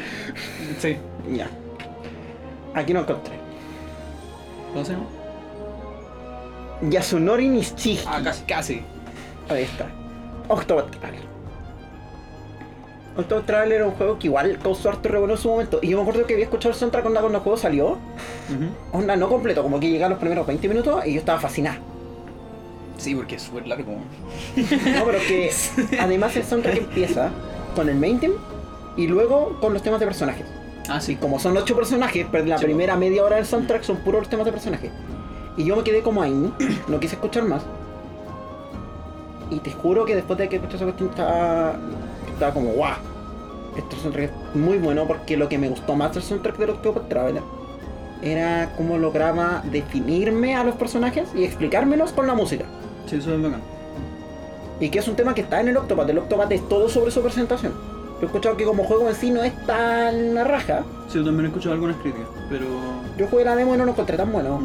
[0.79, 0.97] Sí.
[1.31, 1.47] Ya.
[2.73, 3.33] Aquí no encontré.
[4.73, 5.05] ¿Cómo se llama?
[6.89, 7.99] Yasunori Nishiki.
[8.07, 8.43] Ah, casi.
[8.45, 8.81] Casi.
[9.49, 9.87] Ahí está.
[10.47, 11.21] Octopath Traveler.
[13.17, 15.79] Octopath Traveler era un juego que igual causó harto revuelo en su momento.
[15.81, 17.97] Y yo me acuerdo que había escuchado el soundtrack onda cuando el juego salió.
[18.91, 21.77] Onda no completo, como que llegaron los primeros 20 minutos y yo estaba fascinada.
[22.97, 23.93] Sí, porque es súper largo.
[23.93, 25.51] No, pero que
[25.99, 27.29] además el soundtrack empieza
[27.75, 28.35] con el main theme
[28.97, 30.45] y luego con los temas de personajes.
[30.87, 31.15] Ah, Y sí.
[31.15, 34.29] como son 8 personajes, pero la Sí, primera media hora del soundtrack son puros los
[34.29, 34.91] temas de personajes.
[35.57, 36.53] Y yo me quedé como ahí,
[36.87, 37.63] no quise escuchar más.
[39.51, 41.75] Y te juro que después de que escuché esa cuestión estaba,
[42.35, 42.93] estaba como, guau.
[43.75, 47.09] Este soundtrack es muy bueno porque lo que me gustó más del soundtrack de Octopath
[47.09, 47.43] Traveler
[48.21, 52.65] era cómo lograba definirme a los personajes y explicármelos con la música.
[53.05, 53.61] Sí, eso es bacán.
[54.79, 56.09] Y que es un tema que está en el Octopath.
[56.09, 57.73] El Octopath es todo sobre su presentación.
[57.73, 60.83] Yo he escuchado que como juego en sí no es tan raja.
[61.09, 62.65] Sí, yo también he escuchado algunas críticas, pero.
[63.17, 64.59] Yo jugué la demo y no lo encontré tan bueno.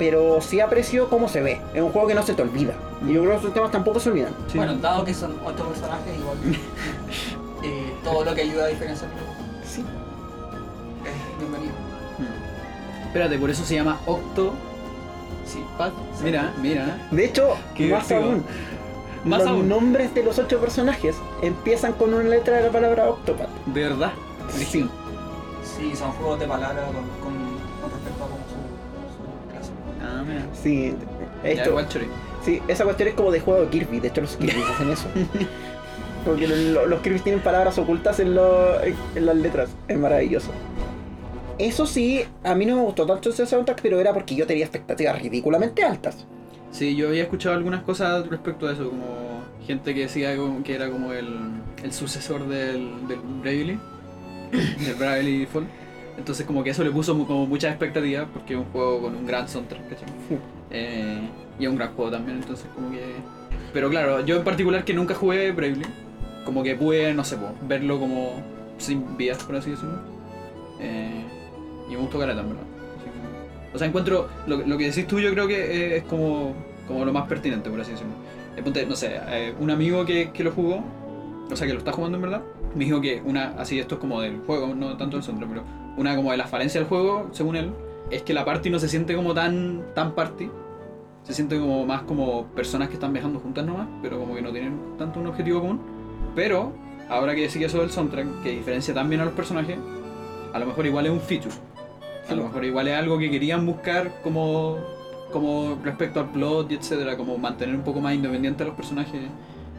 [0.00, 1.60] Pero sí aprecio cómo se ve.
[1.74, 2.72] Es un juego que no se te olvida.
[3.06, 4.34] Y yo creo que esos temas tampoco se olvidan.
[4.48, 4.56] Sí.
[4.56, 6.38] Bueno, dado que son ocho personajes, igual.
[7.62, 9.16] eh, todo lo que ayuda a diferenciarlo
[9.62, 9.84] Sí.
[11.04, 11.72] es bienvenido.
[12.18, 13.06] Mm.
[13.08, 14.54] Espérate, por eso se llama Octo.
[15.44, 15.62] Sí.
[15.76, 15.92] Path.
[16.24, 17.06] Mira, mira.
[17.10, 18.22] De hecho, Qué más divertido.
[18.32, 18.44] aún.
[19.24, 19.68] Más los aún.
[19.68, 23.50] nombres de los ocho personajes empiezan con una letra de la palabra Octopath.
[23.66, 24.12] De verdad.
[24.48, 24.88] Sí.
[25.76, 26.94] Sí, son juegos de palabras con,
[27.32, 27.49] con,
[30.30, 30.46] mira.
[30.62, 30.94] Sí.
[31.44, 31.70] Esto,
[32.44, 34.00] sí, esa cuestión es como de juego de Kirby.
[34.00, 35.06] De hecho, los Kirby hacen eso.
[36.24, 39.70] Porque lo- lo- los Kirby tienen palabras ocultas en, lo- en- en las letras.
[39.88, 40.50] Es maravilloso.
[41.58, 44.64] Eso sí, a mí no me gustó tanto ese soundtrack, pero era porque yo tenía
[44.64, 46.26] expectativas ridículamente altas.
[46.70, 50.88] Sí, yo había escuchado algunas cosas respecto a eso, como gente que decía que era
[50.90, 51.28] como el,
[51.82, 53.78] el sucesor del, del Bravely,
[54.52, 55.68] del Bravely Default.
[56.20, 59.26] Entonces como que eso le puso como muchas expectativas porque es un juego con un
[59.26, 60.08] gran soundtrack, ¿cachai?
[60.70, 61.18] Eh,
[61.58, 63.02] y es un gran juego también, entonces como que...
[63.72, 65.86] Pero claro, yo en particular que nunca jugué Bravely,
[66.44, 68.34] como que pude, no sé, po, verlo como
[68.78, 69.98] sin vías, por así decirlo.
[70.78, 71.24] Eh,
[71.88, 72.62] y me gustó Caleta, en verdad.
[72.62, 76.54] Que- o sea, encuentro, lo, lo que decís tú yo creo que eh, es como,
[76.86, 78.12] como lo más pertinente, por así decirlo.
[78.56, 79.18] Eh, ponte, no sé,
[79.58, 80.84] un amigo que, que lo jugó,
[81.50, 82.42] o sea, que lo está jugando en verdad,
[82.74, 85.64] me dijo que una, así esto es como del juego, no tanto del centro, pero
[85.96, 87.72] una como de las falencias del juego, según él,
[88.10, 90.50] es que la party no se siente como tan, tan party.
[91.22, 94.50] Se siente como más como personas que están viajando juntas nomás, pero como que no
[94.50, 95.80] tienen tanto un objetivo común.
[96.34, 96.72] Pero,
[97.08, 99.78] ahora que sigue eso del soundtrack, que diferencia también a los personajes,
[100.52, 101.54] a lo mejor igual es un feature.
[102.28, 104.78] A lo mejor igual es algo que querían buscar como,
[105.32, 109.20] como respecto al plot y etcétera, como mantener un poco más independiente a los personajes.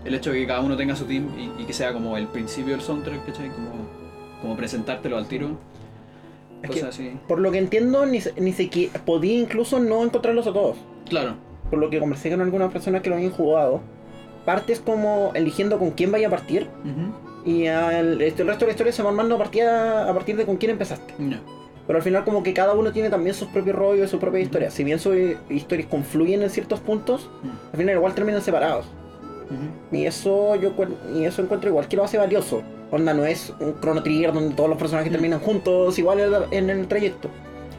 [0.06, 2.28] El hecho de que cada uno tenga su team y, y que sea como el
[2.28, 3.49] principio del soundtrack, ¿cachai?
[3.49, 3.70] Como,
[4.41, 5.58] como presentártelo al tiro.
[6.64, 7.18] Es que- así.
[7.28, 10.78] Por lo que entiendo, ni, ni siquiera podía incluso no encontrarlos a todos.
[11.08, 11.36] Claro.
[11.70, 13.82] Por lo que conversé con algunas personas que lo habían jugado.
[14.45, 16.68] Partes como eligiendo con quién vaya a partir.
[16.84, 17.49] Ujú.
[17.49, 20.36] Y al- este, el resto de la historia se va armando a partir, a partir
[20.36, 21.14] de con quién empezaste.
[21.20, 21.39] Ya.
[21.88, 24.74] Pero al final como que cada uno tiene también sus propios rollos, sus propias historias.
[24.74, 25.16] Si bien sus
[25.49, 27.30] historias confluyen en ciertos puntos,
[27.72, 28.86] al final igual terminan separados.
[29.91, 30.72] Y eso yo
[31.16, 32.62] y eso encuentro igual que lo hace valioso.
[32.91, 36.88] Onda no es un Chrono Trigger donde todos los personajes terminan juntos igual en el-
[36.88, 37.30] trayecto.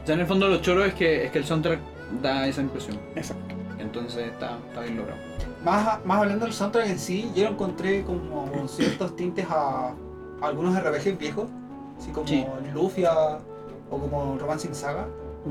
[0.03, 1.79] O sea, en el fondo lo choro es que, es que el soundtrack
[2.23, 2.99] da esa impresión.
[3.15, 3.55] Exacto.
[3.79, 5.19] Entonces está, está bien logrado.
[5.65, 9.89] Más, más hablando del soundtrack en sí, yo lo encontré como con ciertos tintes a,
[10.41, 11.47] a algunos RPGs viejos,
[12.01, 12.45] así como Sí.
[12.75, 13.13] Lufia
[13.91, 15.07] o como Romancing Saga,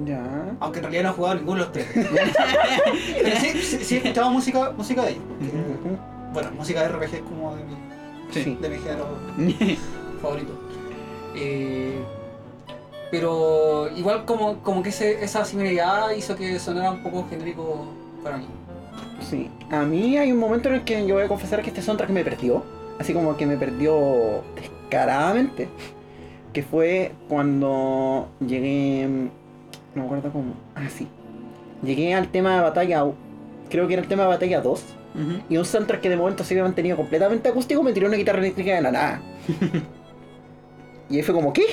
[0.06, 0.22] Ya.
[0.60, 1.88] aunque en realidad no he jugado ninguno de los tres.
[3.24, 5.24] Pero sí, sí, sí he escuchado música, música de ellos.
[6.34, 7.76] Bueno, música de RPG es como de mi,
[8.32, 8.58] Sí.
[8.62, 9.08] de mi género
[10.22, 10.54] favorito.
[11.36, 12.00] Eh,
[13.10, 17.86] pero igual como, como que ese- esa similaridad hizo que sonara un poco genérico
[18.24, 18.46] para mí.
[19.22, 19.50] Sí.
[19.70, 22.10] A mí hay un momento en el que yo voy a confesar que este soundtrack
[22.10, 22.64] me perdió.
[23.00, 25.68] Así como que me perdió descaradamente.
[26.54, 29.08] Que fue cuando llegué.
[29.08, 30.54] No me acuerdo cómo.
[30.76, 31.08] Ah, sí.
[31.84, 33.06] llegué al tema de batalla,
[33.70, 34.84] creo que era el tema de batalla 2,
[35.49, 38.39] Y un soundtrack que de momento se había mantenido completamente acústico me tiró una guitarra
[38.39, 39.22] eléctrica de la nada.
[41.09, 41.66] y ahí fue como, ¿qué?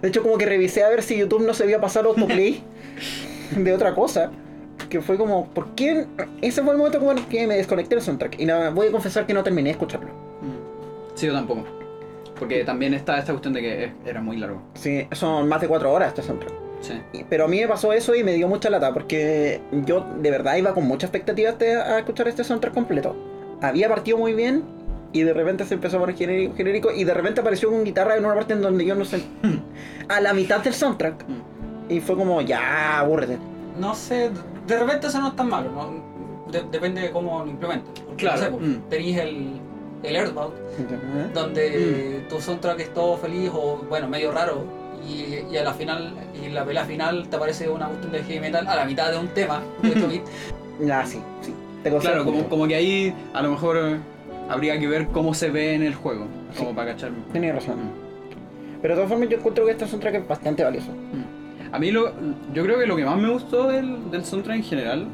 [0.00, 2.62] De hecho, como que revisé a ver si YouTube no se había pasado autoplay
[3.56, 4.30] de otra cosa.
[4.88, 6.06] Que fue como, ¿por qué?
[6.40, 8.38] Ese fue el momento como que me desconecté del soundtrack.
[8.38, 10.08] Y nada, voy a confesar que no terminé de escucharlo.
[10.08, 11.16] Mm.
[11.16, 11.64] Sí, yo tampoco.
[12.38, 14.62] Porque también está esta cuestión de que era muy largo.
[14.74, 16.63] Sí, son más de cuatro horas este soundtrack.
[16.86, 17.24] Sí.
[17.28, 20.56] Pero a mí me pasó eso y me dio mucha lata porque yo de verdad
[20.56, 23.16] iba con mucha expectativa este- a escuchar este soundtrack completo.
[23.62, 24.62] Había partido muy bien
[25.12, 28.16] y de repente se empezó a poner genérico, genérico y de repente apareció con guitarra
[28.16, 29.22] en una parte en donde yo no sé.
[30.08, 31.24] a la mitad del soundtrack.
[31.26, 31.92] Mm.
[31.92, 33.38] Y fue como, ya, aburrete.
[33.78, 34.30] No sé,
[34.66, 36.50] de repente eso no es tan malo, ¿no?
[36.52, 37.92] De- depende de cómo lo implementen.
[38.06, 38.80] Porque, Claro, no sé, pues, mm.
[38.90, 39.60] tenéis el,
[40.02, 40.54] el Earthbound,
[41.32, 44.64] donde tu soundtrack es todo feliz o, bueno, medio raro,
[45.08, 48.40] y, y a la final, y la pelea final te aparece una cuestión de heavy
[48.40, 50.30] metal a la mitad de un tema de 8 bits.
[50.80, 51.54] Ya, sí, sí.
[51.82, 53.96] Te Claro, como, como que ahí a lo mejor eh,
[54.48, 56.26] habría que ver cómo se ve en el juego.
[56.56, 57.10] Como para cachar.
[57.32, 57.76] Tienes razón.
[58.80, 60.90] Pero de todas formas yo encuentro que este soundtrack es bastante valioso.
[60.90, 61.74] Mm.
[61.74, 62.12] A mí lo,
[62.52, 65.06] yo creo que lo que más me gustó del, del soundtrack en general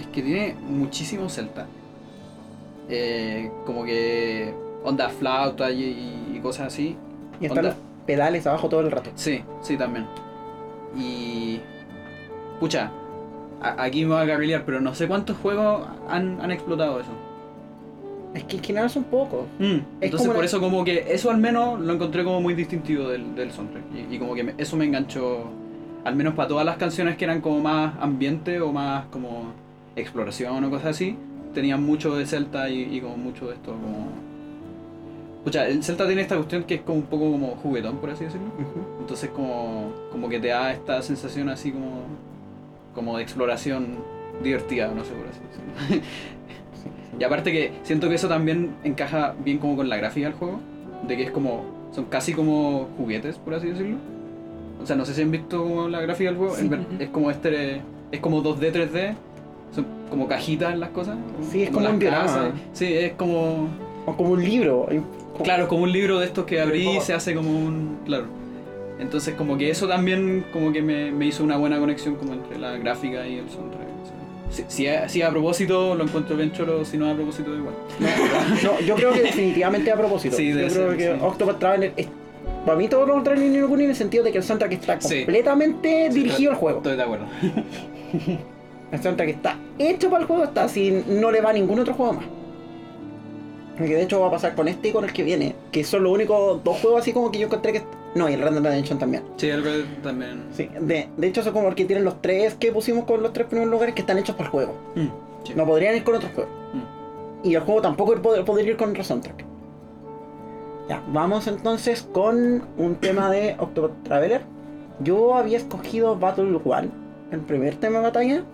[0.00, 1.66] es que tiene muchísimo celta.
[2.88, 4.52] Eh, como que
[4.82, 6.96] onda flauta y, y cosas así.
[7.40, 7.76] Y están Onda.
[8.06, 9.10] Pedales abajo todo el rato.
[9.14, 10.06] Sí, sí también.
[10.96, 11.60] Y...
[12.60, 12.90] Pucha,
[13.60, 17.10] a- aquí me voy a carrilear, pero no sé cuántos juegos han, han explotado eso.
[18.34, 19.46] Es que en general son pocos.
[19.58, 23.08] Mm, Entonces por la- eso como que eso al menos lo encontré como muy distintivo
[23.08, 23.84] del, del soundtrack.
[24.10, 25.44] Y, y como que me- eso me enganchó,
[26.04, 29.52] al menos para todas las canciones que eran como más ambiente o más como
[29.96, 31.16] exploración o cosas así,
[31.54, 34.08] tenían mucho de Celta y, y como mucho de esto como...
[35.44, 38.24] Pucha, el Celta tiene esta cuestión que es como un poco como juguetón, por así
[38.24, 38.46] decirlo.
[39.00, 42.02] Entonces como, como que te da esta sensación así como,
[42.94, 43.98] como de exploración
[44.42, 46.02] divertida, no sé por así decirlo.
[47.20, 50.60] y aparte que siento que eso también encaja bien como con la gráfica del juego,
[51.06, 53.98] de que es como, son casi como juguetes, por así decirlo.
[54.82, 56.70] O sea, no sé si han visto como la gráfica del juego, Sí.
[56.98, 57.82] es como este,
[58.12, 59.14] es como 2D, 3D,
[59.74, 61.16] son como cajitas las cosas.
[61.50, 62.24] Sí, es como las un diorama.
[62.24, 62.52] casas.
[62.72, 63.68] Sí, es como...
[64.06, 64.86] O como un libro.
[65.34, 67.98] Como- Claro, como un libro de estos que abrí y se hace como un...
[68.06, 68.24] Claro.
[68.98, 72.58] Entonces como que eso también como que me, me hizo una buena conexión como entre
[72.58, 73.84] la gráfica y el soundtrack.
[74.50, 77.74] Si, si, a, si a propósito lo encuentro bien cholo, si no a propósito igual.
[78.62, 80.36] No, yo creo que definitivamente a propósito.
[80.36, 81.20] Sí, yo creo ser, que sí.
[81.20, 82.06] Octopath Traveler es.
[82.64, 86.14] Para mí todo lo Ni en el sentido de que el soundtrack está completamente Sí,
[86.20, 86.78] dirigido al juego.
[86.78, 87.26] Estoy de acuerdo.
[88.92, 91.94] El soundtrack está hecho para el juego, está así, no le va a ningún otro
[91.94, 92.24] juego más.
[93.76, 96.04] Que de hecho va a pasar con este y con el que viene, que son
[96.04, 97.82] los únicos dos juegos así como que yo encontré que...
[98.14, 99.24] No, y el Random Redemption también.
[99.36, 100.44] Sí, el Red también.
[100.52, 103.32] Sí, de, de hecho son como el que tienen los tres que pusimos con los
[103.32, 104.74] tres primeros lugares que están hechos para el juego.
[104.94, 105.06] Mm,
[105.44, 105.52] sí.
[105.56, 106.52] No podrían ir con otros juegos.
[106.72, 107.48] Mm.
[107.48, 109.44] Y el juego tampoco pod- podría ir con otro soundtrack.
[110.88, 114.42] Ya, vamos entonces con un tema de Octopath Traveler.
[115.00, 116.90] Yo había escogido Battle One,
[117.32, 118.44] el primer tema de batalla,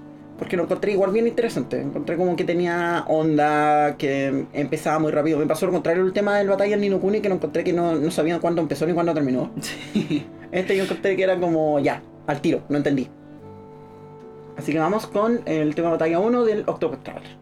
[0.40, 1.78] porque lo encontré igual bien interesante.
[1.78, 5.38] Encontré como que tenía onda, que empezaba muy rápido.
[5.38, 7.74] Me pasó lo contrario el tema del batalla en Nino Kuni, que lo encontré que
[7.74, 9.52] no, no sabían cuándo empezó ni cuándo terminó.
[9.92, 10.26] Sí.
[10.50, 13.08] Este yo encontré que era como ya, al tiro, no entendí.
[14.56, 17.39] Así que vamos con el tema de batalla 1 del Octopath Traveler.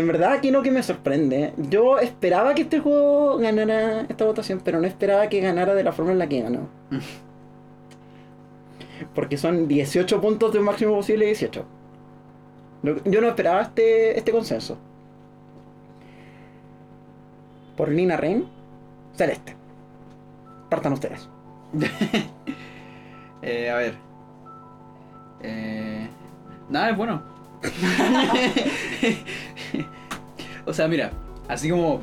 [0.00, 1.52] En verdad aquí no que me sorprende.
[1.58, 5.92] Yo esperaba que este juego ganara esta votación, pero no esperaba que ganara de la
[5.92, 6.68] forma en la que ganó.
[9.14, 11.64] Porque son 18 puntos de un máximo posible 18.
[12.82, 14.78] Lo- Yo no esperaba este, este consenso.
[17.76, 18.46] Por Nina Rain,
[19.16, 19.54] Celeste.
[20.70, 21.28] Partan ustedes.
[23.42, 23.94] Eh, a ver.
[25.42, 26.06] Eh,
[26.68, 27.22] nada, es bueno.
[30.66, 31.10] o sea, mira,
[31.48, 32.00] así como.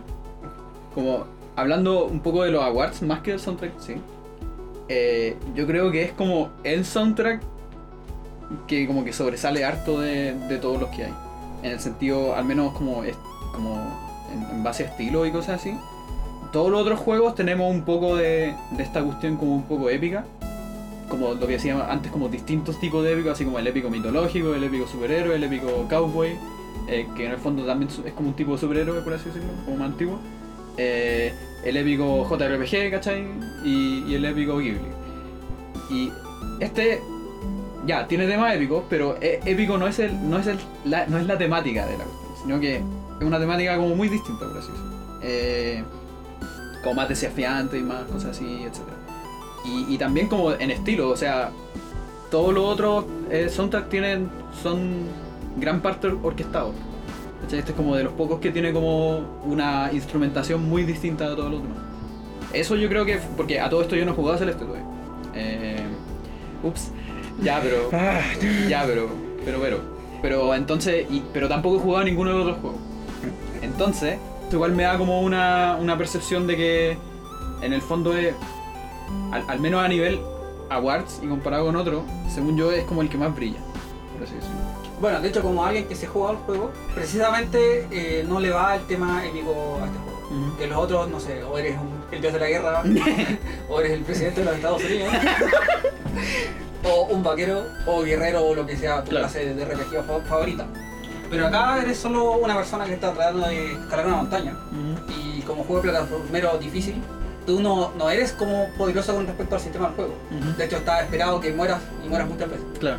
[0.93, 1.25] Como
[1.55, 3.95] hablando un poco de los awards, más que del soundtrack, sí.
[4.89, 7.41] eh, yo creo que es como el soundtrack
[8.67, 11.13] que como que sobresale harto de, de todos los que hay.
[11.63, 13.17] En el sentido, al menos como, es-
[13.53, 13.75] como
[14.51, 15.75] en, base a estilo y cosas así.
[16.51, 20.25] Todos los otros juegos tenemos un poco de, de esta cuestión como un poco épica
[21.09, 24.53] como lo que decía antes, como distintos tipos de épicos, así como el épico mitológico,
[24.53, 26.37] el épico superhéroe, el épico cowboy,
[26.87, 29.49] eh, que en el fondo también es como un tipo de superhéroe, por así decirlo,
[29.65, 30.19] como más antiguo.
[30.77, 31.33] Eh,
[31.63, 33.25] el épico JRPG, ¿cachai?
[33.63, 34.79] Y, y el épico Ghibli.
[35.89, 36.11] Y
[36.59, 37.01] este,
[37.85, 41.17] ya, tiene temas épicos, pero eh, épico no es, el, no, es el, la, no
[41.17, 44.57] es la temática de la cuestión, sino que es una temática como muy distinta, por
[44.57, 44.97] así decirlo.
[45.23, 45.83] Eh,
[46.83, 48.97] como más desafiante y más cosas así, etcétera
[49.87, 51.51] y, también como en estilo, o sea,
[52.31, 54.29] todos los otros eh, soundtrack tienen,
[54.61, 55.07] son
[55.57, 56.73] gran parte or- orquestados.
[57.41, 57.59] ¿cachai?
[57.59, 61.51] Este es como de los pocos que tiene como una instrumentación muy distinta de todos
[61.51, 61.77] los demás.
[62.53, 64.85] Eso yo creo que, porque a todo esto yo no he jugado a Celeste todavía.
[65.35, 65.83] Eh,
[66.63, 66.91] ups,
[67.43, 68.21] ya, pero, Ah,
[68.67, 69.09] ya, pero,
[69.45, 69.79] pero, pero,
[70.21, 72.79] pero entonces, y, pero tampoco he jugado a ninguno de los otros juegos.
[73.61, 76.97] Entonces, esto igual me da como una, una percepción de que
[77.61, 78.33] en el fondo es,
[79.31, 80.19] al, al menos a nivel
[80.69, 83.59] awards y comparado con otro, según yo es como el que más brilla,
[84.13, 84.56] por así decirlo.
[84.99, 88.75] Bueno, de hecho, como alguien que se juega al juego, precisamente eh, no le va
[88.75, 90.57] el tema épico a este juego.
[90.57, 92.83] Que los otros, no sé, o eres un- el dios de la guerra,
[93.69, 95.13] o eres el presidente de los Estados Unidos,
[96.83, 99.25] o un vaquero, o guerrero, o lo que sea tu Claro.
[99.27, 100.65] clase de RPG fa- favorita.
[101.29, 104.55] Pero acá eres solo una persona que está tratando de escalar una montaña.
[105.09, 107.01] Y como juego de plataformero difícil,
[107.45, 110.13] tú no, no eres como poderoso con respecto al sistema del juego.
[110.57, 112.65] De hecho, está esperado que mueras y mueras muchas veces.
[112.79, 112.97] Claro.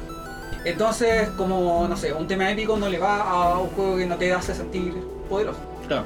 [0.70, 4.16] Entonces, como, no sé, un tema épico no le va a un juego que no
[4.16, 4.94] te hace sentir
[5.28, 5.58] poderoso.
[5.86, 6.04] Claro.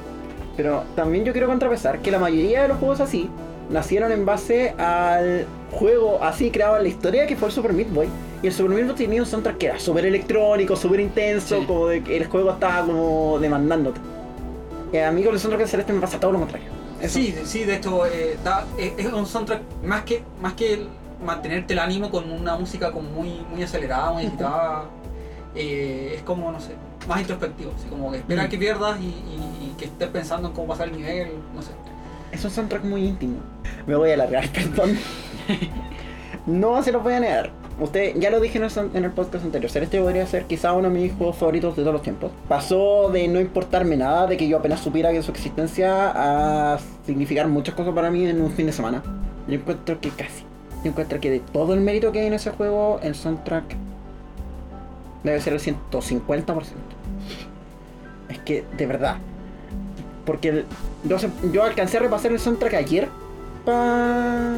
[0.55, 3.29] Pero también yo quiero contrapesar que la mayoría de los juegos así
[3.69, 7.89] nacieron en base al juego así creado en la historia que fue el Super Meat
[7.91, 8.07] Boy.
[8.43, 11.65] Y el Super Meat Boy tenía un soundtrack que era súper electrónico, súper intenso, Sí.
[11.65, 13.99] como de que el juego estaba como demandándote.
[14.91, 16.67] Y a mí con el soundtrack de Celeste me pasa todo lo contrario.
[17.01, 20.73] Eso- Sí, sí, de hecho, eh, da- es, es un soundtrack más que, más que
[20.73, 20.87] el
[21.23, 24.83] mantenerte el ánimo con una música como muy, muy acelerada, muy agitada.
[25.55, 26.71] eh, es como, no sé,
[27.07, 27.71] más introspectivo.
[27.77, 28.49] Así como que esperar Mm.
[28.49, 31.71] que pierdas y, y- y que estés pensando en cómo pasar el nivel, no sé.
[32.31, 33.37] Es un soundtrack muy íntimo.
[33.85, 34.97] Me voy a alargar, perdón.
[36.45, 37.51] no se los voy a negar.
[37.79, 40.73] Usted, ya lo dije en el, son- en el podcast anterior, Celeste podría ser quizá
[40.73, 42.31] uno de mis juegos favoritos de todos los tiempos.
[42.47, 47.47] Pasó de no importarme nada, de que yo apenas supiera que su existencia, a significar
[47.47, 49.01] muchas cosas para mí en un fin de semana.
[49.47, 50.45] Yo encuentro que casi.
[50.83, 53.63] Yo encuentro que de todo el mérito que hay en ese juego, el soundtrack
[55.23, 56.63] debe ser el 150%.
[58.29, 59.17] Es que, de verdad.
[60.25, 60.65] Porque el-
[61.05, 61.17] yo,
[61.51, 63.07] yo alcancé a repasar el soundtrack ayer
[63.65, 64.53] pa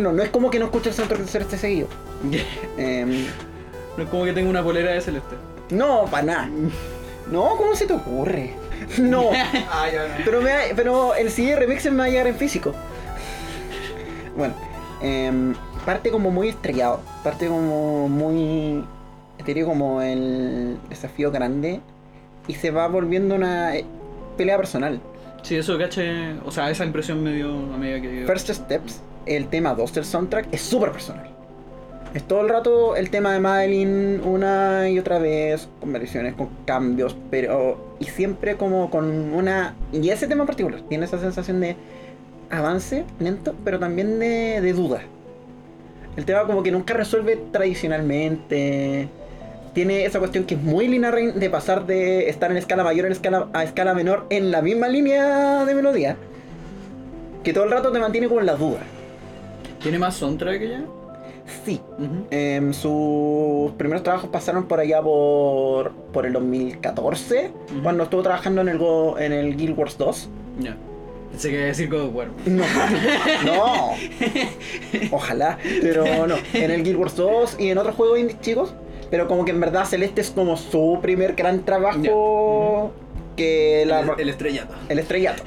[0.00, 1.88] no, no es como que no escuche el soundtrack de Celeste seguido.
[2.78, 3.26] Em,
[3.96, 5.34] No es como que tengo una polera de celeste.
[5.70, 6.48] no, para nada.
[7.30, 8.54] No, ¿cómo se te ocurre?
[8.98, 9.30] No.
[9.70, 10.22] Ah, ya, ya.
[10.24, 12.72] Pero, me pero el CD remix me va a llegar en físico.
[14.36, 14.54] Bueno,
[15.02, 15.54] em,
[15.84, 18.84] parte como muy estrellado, parte como muy.
[19.44, 21.80] Diría como el desafío grande
[22.46, 23.84] y se va volviendo una eh,
[24.36, 25.00] pelea personal.
[25.42, 28.24] Sí, eso caché, o sea, esa impresión me dio a medida que...
[28.26, 31.28] First Steps, el tema 2 del soundtrack, es súper personal.
[32.14, 36.50] Es todo el rato el tema de Madeline una y otra vez, con variaciones, con
[36.66, 37.96] cambios, pero.
[38.00, 39.74] Y siempre como con una.
[39.92, 41.74] Y ese tema en particular, tiene esa sensación de
[42.52, 45.00] avance lento, pero también de, de duda.
[46.16, 49.08] El tema como que nunca resuelve tradicionalmente.
[49.72, 53.12] Tiene esa cuestión que es muy lineal de pasar de estar en escala mayor en
[53.12, 56.16] escala, a escala menor en la misma línea de melodía.
[57.42, 58.80] Que todo el rato te mantiene como en la duda.
[59.82, 60.84] ¿Tiene más soundtrack que ya?
[61.64, 61.80] Sí.
[62.30, 67.82] Em, sus primeros trabajos pasaron por allá por, por el 2014, Ujú.
[67.82, 70.28] cuando estuvo trabajando en el, Go- en el Guild Wars 2.
[70.60, 70.76] Ya.
[71.32, 72.28] Pensé que iba a decir God of War.
[72.46, 72.64] No,
[73.44, 73.90] no.
[75.10, 76.36] Ojalá, pero no.
[76.52, 78.74] En el Guild Wars 2 y en otros juegos indie chicos.
[79.10, 82.92] Pero como que en verdad Celeste es como su primer gran trabajo
[83.36, 84.74] que la- El, el estrellato.
[84.88, 85.42] el estrellato.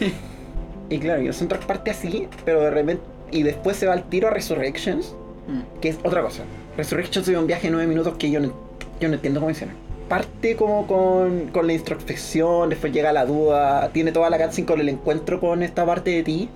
[0.90, 3.02] y claro, y el soundtrack parte así, pero de repente.
[3.30, 5.14] Y después se va al tiro a Resurrections,
[5.48, 5.80] Mm.
[5.80, 6.42] que es otra cosa.
[6.76, 8.52] Resurrections es un viaje de 9 minutos que yo no,
[9.00, 9.76] yo no entiendo cómo hicieron.
[10.08, 14.80] Parte como con, con la introspección, después llega la duda, tiene toda la cutscene con
[14.80, 16.48] el encuentro con esta parte de ti,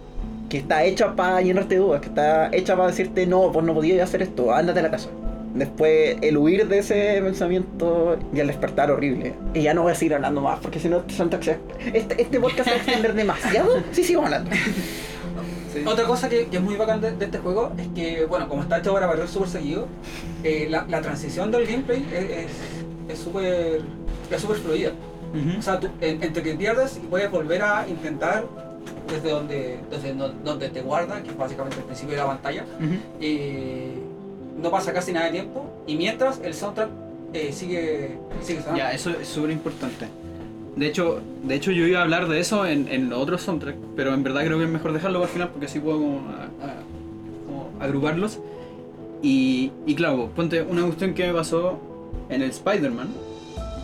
[0.49, 3.75] que está hecha para llenarte de dudas, que está hecha para decirte, no, pues no
[3.75, 5.09] podías hacer esto, ándate a la casa.
[5.55, 9.35] Después el huir de ese pensamiento y el despertar horrible.
[9.53, 11.59] Y ya no voy a seguir hablando más, porque si no, este
[11.93, 13.69] este, este podcast se va a extender demasiado.
[13.93, 14.49] Sí, sigo hablando.
[15.73, 15.83] Sí.
[15.87, 18.63] Otra cosa que, que es muy bacán de, de este juego es que, bueno, como
[18.63, 19.87] está hecho para barrer súper seguido,
[20.45, 22.80] eh, la, la transición del gameplay es- es
[23.13, 23.81] es súper
[24.31, 24.91] es súper fluida.
[25.33, 25.59] Ujú.
[25.59, 28.45] O sea, tú, en- entre que pierdes y puedes volver a intentar
[29.09, 32.65] desde donde, desde no- donde te guarda, que es básicamente el principio de la pantalla,
[32.79, 32.95] Ujú.
[33.21, 33.93] eh,
[34.61, 36.89] no pasa casi nada de tiempo y mientras el soundtrack
[37.33, 38.79] eh, sigue, sigue sonando.
[38.79, 40.07] Ya, eso es súper importante.
[40.77, 44.15] De hecho, de hecho, yo iba a hablar de eso en, en otros soundtrack, pero
[44.15, 47.47] en verdad creo que es mejor dejarlo el final porque así puedo como, a- a-
[47.47, 48.39] como agruparlos.
[49.23, 51.79] Y, y claro, ponte una cuestión que me pasó
[52.29, 53.09] en el Spider-Man,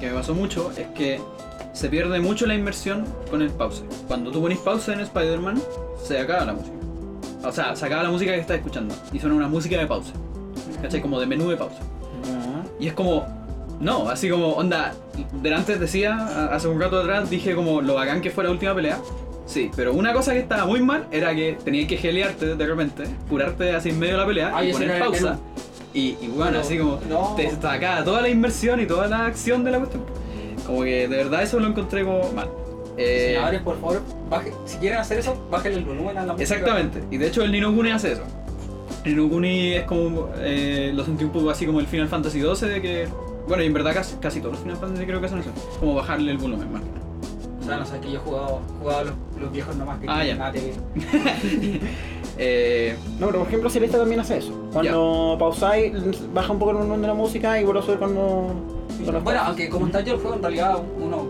[0.01, 1.20] que me pasó mucho, es que
[1.73, 3.85] se pierde mucho la inmersión con el pause.
[4.09, 5.61] Cuando tú pones pausa en Spider-Man,
[6.03, 6.77] se acaba la música.
[7.44, 10.12] O sea, se acaba la música que estás escuchando y suena una música de pausa.
[10.81, 11.01] ¿Cachai?
[11.01, 11.81] Como de menú de pausa.
[12.78, 13.27] Y es como,
[13.81, 14.94] no, así como, onda,
[15.43, 18.98] delante decía, hace un rato atrás, dije como lo bacán que fue la última pelea.
[19.47, 23.05] Sí, pero una cosa que estaba muy mal era que tenías que gelearte de repente,
[23.28, 25.39] curarte así en medio de la pelea Ay, y poner pausa.
[25.97, 27.35] Y, y bueno, así como, no.
[27.36, 30.05] te sacaba toda la inversión y toda la acción de la cuestión.
[30.66, 32.48] Como que de verdad eso lo encontré como mal.
[32.98, 36.43] Eh, Diseñadores, por favor, baje- si quieren hacer eso, bajen el volumen a la música.
[36.55, 38.23] Exactamente, y de hecho el Nino Kuni hace eso.
[39.05, 42.68] Nino Kuni es como, eh, lo sentí un poco así como el Final Fantasy XII,
[42.68, 43.09] de que,
[43.48, 45.51] bueno, y en verdad casi, casi todos los Final Fantasy creo que hacen eso,
[45.81, 46.82] como bajarle el volumen más.
[47.62, 50.24] O sea, no sé, que yo he jugado, jugado los, los viejos nomás que Ah,
[50.24, 50.35] ya.
[50.36, 50.52] nada.
[52.39, 54.53] Eh, No, pero por ejemplo, Celeste también hace eso.
[54.73, 55.93] Cuando pausáis,
[56.35, 58.55] baja un poco el volumen de la música y vuelve a subir cuando.
[59.03, 61.25] cuando Bueno, aunque como está hecho el juego, en realidad uno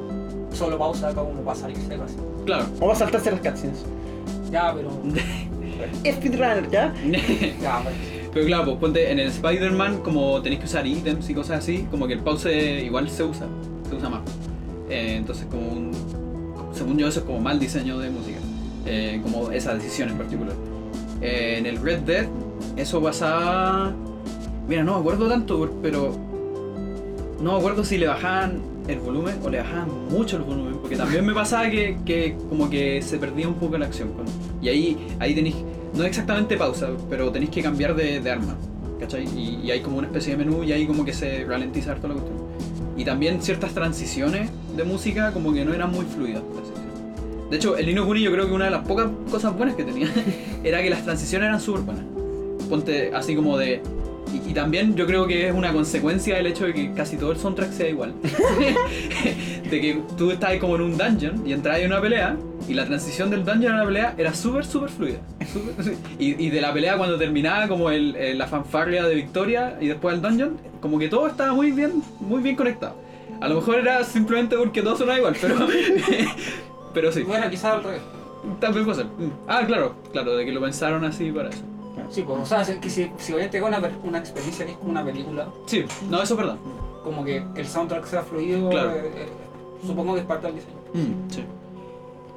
[0.53, 2.17] solo pausa como para salirse así.
[2.45, 2.65] claro.
[2.81, 3.85] O va a saltarse las cutscenes.
[4.51, 4.91] Ya, pero.
[6.13, 6.93] Speedrunner, ¿ya?
[7.63, 7.95] Ya, pues.
[8.33, 11.87] Pero claro, pues ponte en el Spider-Man, como tenéis que usar ítems y cosas así,
[11.91, 13.47] como que el pause igual se usa,
[13.89, 14.21] se usa más.
[14.91, 15.93] Eh, entonces, como un.
[16.75, 18.39] Según yo, eso es como mal diseño de música,
[18.85, 20.55] eh, como esa decisión en particular.
[21.21, 22.27] Eh, en el Red Dead,
[22.77, 23.95] eso pasaba.
[24.69, 26.15] Mira, no me acuerdo tanto, pero.
[27.41, 30.97] No me acuerdo si le bajaban el volumen o le bajaban mucho el volumen, porque
[30.97, 34.11] también me pasaba que, que como que se perdía un poco la acción.
[34.63, 35.57] y ahí, ahí tenéis,
[35.95, 38.57] no exactamente pausa, pero tenéis que cambiar de, de arma,
[39.01, 39.27] ¿cachai?
[39.37, 42.15] Y, hay como una especie de menú y ahí como que se ralentiza harto la
[42.15, 42.39] cuestión.
[42.97, 46.43] Y también ciertas transiciones de música como que no eran muy fluidas.
[47.51, 49.85] De hecho, el Nino Kuni yo creo que una de las pocas cosas buenas que
[49.85, 50.09] tenía
[50.65, 52.05] era que las transiciones eran súper buenas.
[52.69, 53.81] Ponte así como de...
[54.45, 57.39] Y, también yo creo que es una consecuencia del hecho de que casi todo el
[57.39, 58.13] soundtrack sea igual.
[59.71, 62.37] de que tú estabas como en un dungeon y entrabas en una pelea
[62.69, 65.19] y la transición del dungeon a la pelea era súper, súper fluida.
[66.19, 70.17] Y, de la pelea cuando terminaba como el, el- la fanfarria de victoria y después
[70.17, 72.97] el dungeon, como que todo estaba muy bien, muy bien conectado.
[73.41, 75.57] A lo mejor era simplemente porque todo sonaba igual, pero...
[76.97, 78.01] pero sí, Bueno, quizás al revés.
[78.59, 79.07] también puede ser.
[79.47, 81.63] Ah, claro, claro, de que lo pensaron así para eso.
[82.09, 84.73] Sí, pues, o sea, si- que si, si voy a entregar una, una experiencia que
[84.73, 86.57] es como una película, Sí, no, eso es verdad.
[87.05, 88.93] como que el soundtrack sea fluido, Claro.
[88.93, 89.29] eh, eh,
[89.87, 90.77] supongo que es parte del diseño.
[90.95, 91.45] Mm, sí.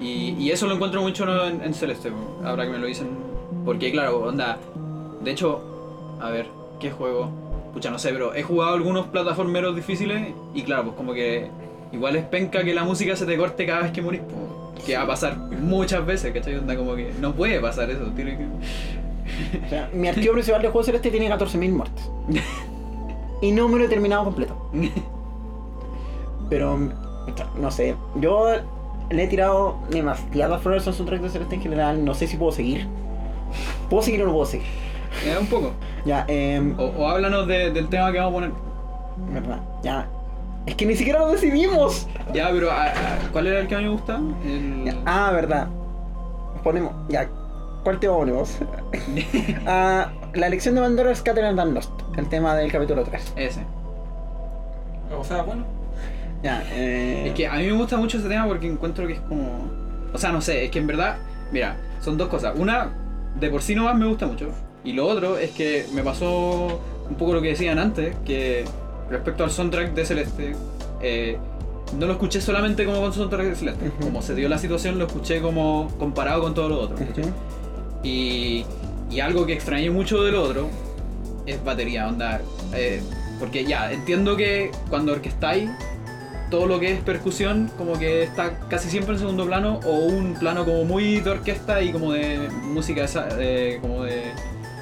[0.02, 2.12] Y, y eso lo encuentro mucho en, en Celeste,
[2.44, 3.08] ahora que me lo dicen.
[3.64, 4.58] Porque, claro, onda.
[5.24, 5.62] De hecho,
[6.22, 6.48] a ver,
[6.82, 7.30] ¿qué juego?
[7.74, 11.50] Pucha, no sé, pero he jugado algunos plataformeros difíciles y, claro, pues como que
[11.92, 14.22] igual es penca que la música se te corte cada vez que morís.
[14.22, 16.56] pues, que va a pasar muchas veces, ¿cachai?
[16.56, 18.46] Onda como que no puede pasar eso, tiene que.
[19.66, 22.10] O sea, mi archivo principal de juego celeste tiene 14.000 muertes.
[23.42, 24.70] Y no me lo he terminado completo.
[26.50, 26.78] Pero,
[27.58, 28.48] no sé, yo
[29.10, 32.04] le he tirado demasiadas flores al soundtrack de Celeste en general.
[32.04, 32.86] No sé si puedo seguir.
[33.90, 34.68] ¿Puedo seguir o no puedo seguir?
[35.26, 35.72] Eh, un poco.
[36.06, 36.74] Ya, eh.
[36.78, 38.52] O, o háblanos de- del tema que vamos a poner.
[39.42, 40.08] Verdad, ya.
[40.70, 42.08] Es que ni siquiera lo decidimos.
[42.32, 44.20] Ya, pero ah, ah, ¿cuál era el que a mí me gusta?
[44.46, 44.84] El...
[44.86, 45.68] Ya, Ah, verdad.
[46.64, 47.28] Ponemos, ya.
[47.84, 48.60] ¿Cuál tema ponemos?
[49.66, 51.90] Ah, la elección de Pandora es Catherine and Lost.
[52.16, 53.34] El tema del capítulo 3.
[53.36, 53.62] Ese.
[55.18, 55.66] O sea, bueno,
[56.44, 57.30] Ya, eh.
[57.30, 59.72] Es que a mí me gusta mucho ese tema porque encuentro que es como.
[60.14, 61.18] O sea, no sé, es que en verdad,
[61.52, 62.54] mira, son dos cosas.
[62.56, 62.92] Una,
[63.40, 64.50] de por sí nomás me gusta mucho.
[64.84, 66.80] Y lo otro es que me pasó
[67.10, 68.66] un poco lo que decían antes, que
[69.10, 70.56] respecto al soundtrack de Celeste,
[71.02, 71.38] eh,
[71.98, 73.88] no lo escuché solamente como con soundtrack celeste.
[73.88, 74.06] Ujú.
[74.06, 76.98] Como se dio la situación, lo escuché como comparado con todo lo otro.
[76.98, 77.24] ¿cachai?
[77.24, 77.34] Ujú.
[78.04, 78.66] Y,
[79.10, 80.70] y algo que extrañé mucho del otro
[81.46, 82.42] es batería, onda.
[82.74, 83.02] eh,
[83.40, 85.70] porque ya, entiendo que cuando orquestáis,
[86.52, 90.34] todo lo que es percusión, como que está casi siempre en segundo plano, o un
[90.34, 94.24] plano como muy de orquesta y como de música esa- de- como de,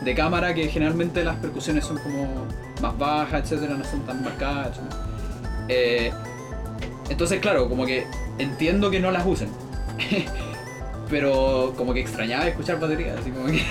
[0.02, 2.28] de cámara, que generalmente las percusiones son como
[2.82, 4.80] más bajas, etcétera, no son tan marcadas.
[5.70, 6.12] Eh,
[7.10, 8.06] entonces, claro, como que
[8.38, 9.50] entiendo que no las usen.
[11.10, 13.62] Pero como que extrañaba escuchar batería, así como que.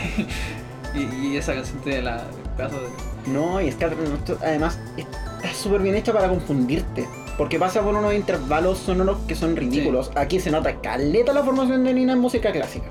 [0.95, 2.25] y, y esa canción de la
[2.57, 3.31] de.
[3.31, 7.07] No, y es que además está súper bien hecha para confundirte.
[7.37, 10.11] Porque pasa por unos intervalos sonoros que son ridículos.
[10.15, 12.87] Aquí se nota caleta la formación de Nina en música clásica.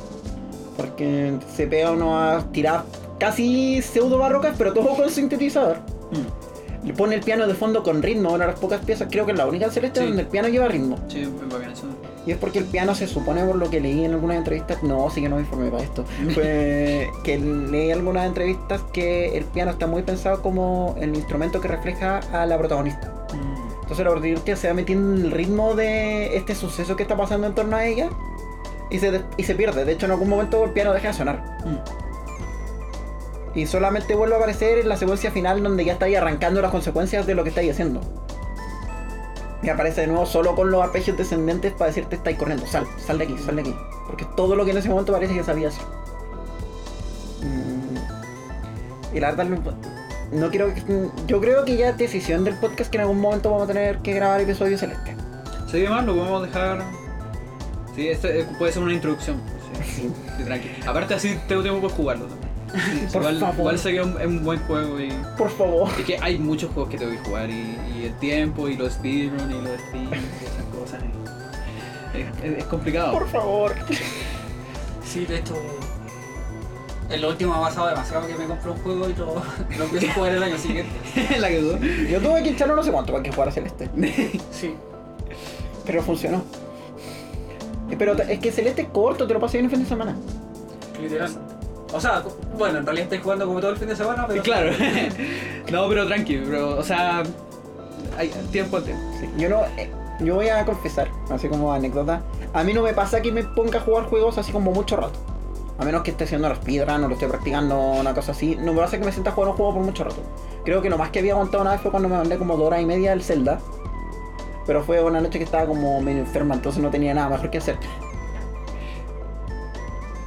[0.78, 2.84] Porque se pega uno a tirar
[3.20, 5.95] casi pseudo barrocas, pero todo con sintetizador.
[6.12, 9.26] Mm, Le pone el piano de fondo con ritmo, una de las pocas piezas, creo
[9.26, 10.06] que es la única celeste Sí.
[10.08, 10.98] donde el piano lleva ritmo.
[11.08, 11.86] Sí, es bacán eso.
[12.28, 15.10] Y es porque el piano se supone, por lo que leí en algunas entrevistas, no,
[15.10, 19.46] sí que no me informé para esto, fue que leí en algunas entrevistas que el
[19.46, 23.12] piano está muy pensado como el instrumento que refleja a la protagonista.
[23.34, 27.16] Mm, Entonces la protagonista se va metiendo en el ritmo de este suceso que está
[27.18, 28.10] pasando en torno a ella
[28.92, 29.86] y se, y se pierde.
[29.86, 31.44] De hecho, en algún momento el piano deja de sonar.
[31.66, 32.05] mm.
[33.56, 36.72] Y solamente vuelve a aparecer en la secuencia final donde ya está ahí arrancando las
[36.72, 38.02] consecuencias de lo que estáis haciendo.
[39.64, 43.18] Y aparece de nuevo solo con los arpegios descendentes para decirte estáis corriendo, sal, sal
[43.18, 43.76] de aquí, sal de aquí.
[44.06, 45.84] Porque todo lo que en ese momento parece que sabía hacer.
[47.42, 49.16] Mm.
[49.16, 49.46] Y la verdad
[50.32, 50.74] no, quiero
[51.28, 54.00] yo creo que ya es decisión del podcast que en algún momento vamos a tener
[54.00, 55.16] que grabar episodio celeste.
[55.72, 56.84] Sí, además lo podemos dejar.
[57.96, 59.42] Sí, este eh, puede ser una introducción.
[59.84, 60.14] Sí, Sí.
[60.38, 60.70] sí, tranqui.
[60.86, 62.45] Aparte, así tengo tiempo para jugarlo también.
[63.14, 63.56] Por igual, favor.
[63.60, 65.10] igual sé que es un, es un buen juego y.
[65.38, 65.90] Por favor.
[66.00, 68.94] Es que hay muchos juegos que tengo que jugar y, y el tiempo y los
[68.94, 71.02] speedrun y los streams y esas cosas.
[71.04, 73.12] y- Es, es- es complicado.
[73.14, 73.74] Por favor.
[75.06, 75.56] Sí, de hecho,
[77.10, 79.36] en lo último ha pasado demasiado que me compré un juego y lo,
[79.78, 80.92] lo empiezo a jugar el año siguiente.
[81.40, 82.08] La que.
[82.12, 83.90] Yo tuve que echarlo no sé cuánto para que jugara Celeste.
[84.52, 84.74] Sí.
[85.86, 86.44] Pero funcionó.
[87.98, 90.16] Pero es que Celeste es corto, te lo pasé en el fin de semana.
[91.00, 91.32] Literal.
[91.96, 92.24] O sea,
[92.58, 94.44] bueno, en realidad estoy jugando como todo el fin de semana, pero.
[94.44, 94.72] Claro.
[95.72, 97.24] No, pero tranqui, pero, o sea,
[98.18, 99.02] hay tiempo al tiempo.
[99.20, 99.62] Sí, Yo no.
[99.78, 99.90] eh,
[100.20, 102.22] yo voy a confesar, así como anécdota.
[102.54, 105.18] A mí no me pasa que me ponga a jugar juegos así como mucho rato.
[105.80, 108.56] A menos que esté haciendo la speedrun o lo esté practicando, una cosa así.
[108.56, 110.22] No me pasa que me sienta a jugar un juego por mucho rato.
[110.64, 112.68] Creo que lo más que había aguantado una vez fue cuando me mandé como dos
[112.68, 113.60] horas y media del Zelda.
[114.68, 117.58] Pero fue una noche que estaba como medio enferma, entonces no tenía nada mejor que
[117.58, 117.78] hacer.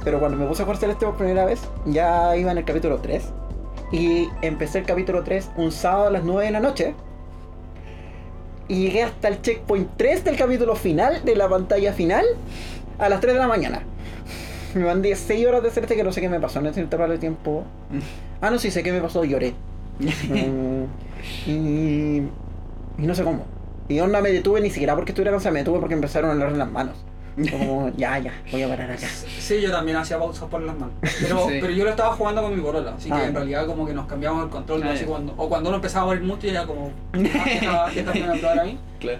[0.09, 2.97] Pero cuando me puse a jugar Celeste por primera vez, ya iba en el capítulo
[2.97, 3.25] 3.
[3.91, 6.95] Y empecé el capítulo 3 un sábado a las 9 de la noche.
[8.67, 12.25] Y llegué hasta el checkpoint 3 del capítulo final, de la pantalla final,
[12.97, 13.83] a las 3 de la mañana.
[14.73, 17.13] Me mandé 6 horas de Celeste que no sé qué me pasó en ese intervalo
[17.13, 17.65] de tiempo.
[18.41, 19.53] Ah, no, sí sé qué me pasó, lloré.
[20.27, 20.85] Mm,
[21.45, 22.17] y,
[22.97, 23.45] y no sé cómo.
[23.87, 26.53] Y onda me detuve ni siquiera porque estuviera cansado, me detuve porque empezaron a hablar
[26.53, 26.95] las manos.
[27.51, 29.07] Como, ya, ya, voy a parar acá.
[29.39, 30.93] Sí, yo también hacía pausas por las manos.
[31.21, 31.57] Pero, Sí.
[31.61, 33.27] pero yo lo estaba jugando con mi borola, así que Ah.
[33.27, 34.83] en realidad como que nos cambiamos el control.
[34.83, 35.07] Ah, así ya.
[35.07, 38.63] cuando, o cuando uno empezaba a morir mucho y era como, ah, déjame probar a
[38.65, 38.77] mí.
[38.99, 39.19] Claro.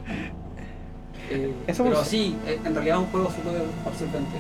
[1.31, 3.53] Eh, Eso pero sí, eh, en realidad es un juego súper
[3.86, 4.38] absorbente.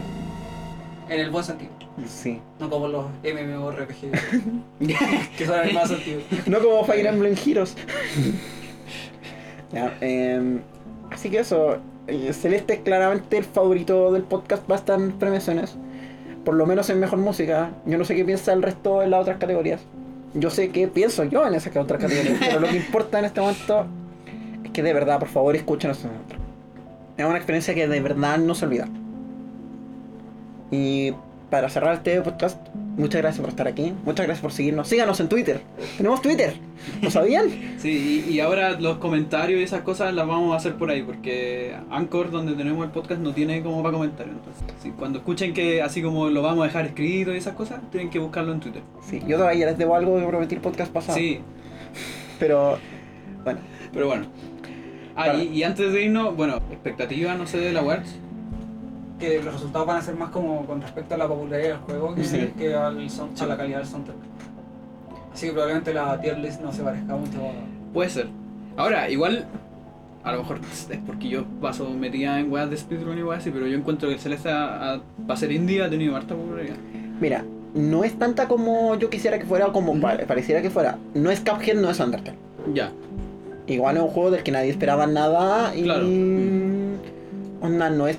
[1.07, 1.71] En el buen sentido.
[2.07, 2.39] Sí.
[2.59, 4.11] No como los MMORPG
[5.37, 6.21] que son en el más sentido.
[6.45, 7.75] No como Fire Emblem Heroes.
[9.71, 10.61] Ya, em,
[11.11, 11.77] así que eso.
[12.09, 14.69] Eh, Celeste es claramente el favorito del podcast.
[14.69, 15.75] Va a estar en premiaciones.
[16.45, 17.71] Por lo menos en mejor música.
[17.85, 19.81] Yo no sé qué piensa el resto en las otras categorías.
[20.33, 22.37] Yo sé qué pienso yo en esas otras categorías.
[22.39, 23.85] pero lo que importa en este momento
[24.63, 26.35] es que de verdad, por favor, escuchen momento.
[27.17, 28.87] Es una experiencia que de verdad no se olvida.
[30.71, 31.13] Y
[31.49, 32.57] para cerrar este podcast,
[32.99, 33.93] muchas gracias por estar aquí.
[34.05, 34.87] Muchas gracias por seguirnos.
[34.87, 35.61] Síganos en Twitter.
[35.97, 36.53] Tenemos Twitter.
[37.01, 37.45] ¿Lo sabían?
[37.79, 41.01] Sí, y, y ahora los comentarios y esas cosas las vamos a hacer por ahí,
[41.01, 44.35] porque Anchor, donde tenemos el podcast, no tiene como para comentarios.
[44.35, 47.79] Entonces, sí, cuando escuchen que así como lo vamos a dejar escrito y esas cosas,
[47.89, 48.81] tienen que buscarlo en Twitter.
[49.09, 51.17] Sí, yo todavía les debo algo que prometí el podcast pasado.
[51.17, 51.39] Sí,
[52.37, 52.77] Pero,
[53.45, 53.59] bueno,
[53.93, 54.25] pero bueno.
[55.15, 58.13] Ah, y, y antes de irnos, bueno, expectativa, no sé, de la Awards.
[59.19, 62.15] Que los resultados van a ser más como con respecto a la popularidad del juego
[62.15, 62.53] que, Sí.
[62.57, 64.17] que al son- a la calidad del soundtrack.
[65.33, 67.93] Así que probablemente la tier list no se parezca mucho a...
[67.93, 68.27] Puede ser.
[68.77, 69.45] Ahora, igual,
[70.23, 73.51] a lo mejor es porque yo paso metida en weas de speedrun y weas así,
[73.51, 76.75] pero yo encuentro que el Celeste, a- a- para ser indie, ha tenido harta popularidad.
[77.19, 77.43] mira,
[77.75, 80.97] no es tanta como yo quisiera que fuera, o como pareciera que fuera.
[81.13, 82.37] No es Cuphead, no es Undertale.
[82.73, 82.91] Ya.
[83.67, 85.83] igual es un juego del que nadie esperaba nada y.
[85.83, 86.05] Claro.
[87.61, 88.17] Onda, no es.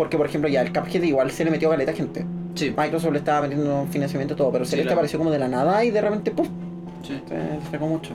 [0.00, 2.24] Porque, por ejemplo, ya el Cuphead igual se le metió a caleta gente.
[2.54, 5.00] Sí, Microsoft le estaba metiendo financiamiento todo, pero Sí, Celeste claro.
[5.00, 6.48] apareció como de la nada y de repente, ¡puf!
[7.02, 7.20] sí.
[7.28, 8.14] Se sacó mucho.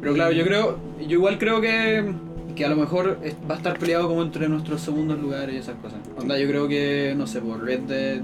[0.00, 2.12] Pero claro, yo creo, yo igual creo que,
[2.54, 3.18] que a lo mejor
[3.50, 5.98] va a estar peleado como entre nuestros segundos lugares y esas cosas.
[6.16, 8.20] Onda, yo creo que, no sé, por Red Dead,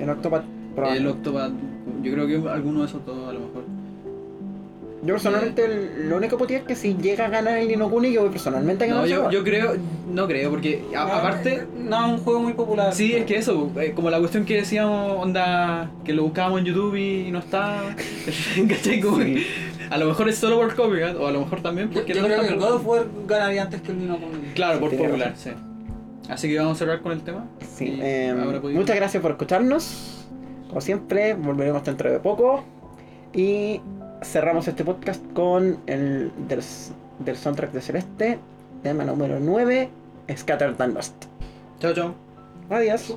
[0.00, 0.42] El Octopath
[0.92, 1.06] el.
[1.06, 1.52] Octopath,
[2.02, 3.41] yo creo que alguno de esos dos a lo mejor.
[5.04, 8.12] Yo personalmente el- lo único que podría es que si llega a ganar el Inokuni,
[8.12, 9.72] yo voy personalmente a ganar No, yo, yo creo,
[10.08, 12.94] no creo, porque a- No, aparte, No, es un juego muy popular.
[12.94, 16.66] sí, es que eso, eh, como la cuestión que decíamos, onda, que lo buscábamos en
[16.66, 17.82] YouTube y no está,
[18.68, 19.00] ¿cachai?
[19.00, 19.46] Como que Sí.
[19.90, 22.20] a lo mejor es solo por copyright, o a lo mejor también Yo, porque yo
[22.20, 24.52] no creo está que el God of War ganaría antes que el Nino Kuni.
[24.54, 25.50] Claro, por popular, sí.
[26.28, 27.46] Así que vamos a cerrar con el tema.
[27.74, 28.32] Sí, eh,
[28.72, 30.24] muchas gracias por escucharnos.
[30.68, 32.62] Como siempre, volveremos dentro de poco.
[33.34, 33.80] Y
[34.24, 36.62] cerramos este podcast con el del,
[37.18, 38.38] del soundtrack de Celeste,
[38.82, 39.88] tema número 9,
[40.36, 41.14] Scattered and Lost.
[41.80, 42.14] Chao, chao.
[42.70, 43.16] Adiós.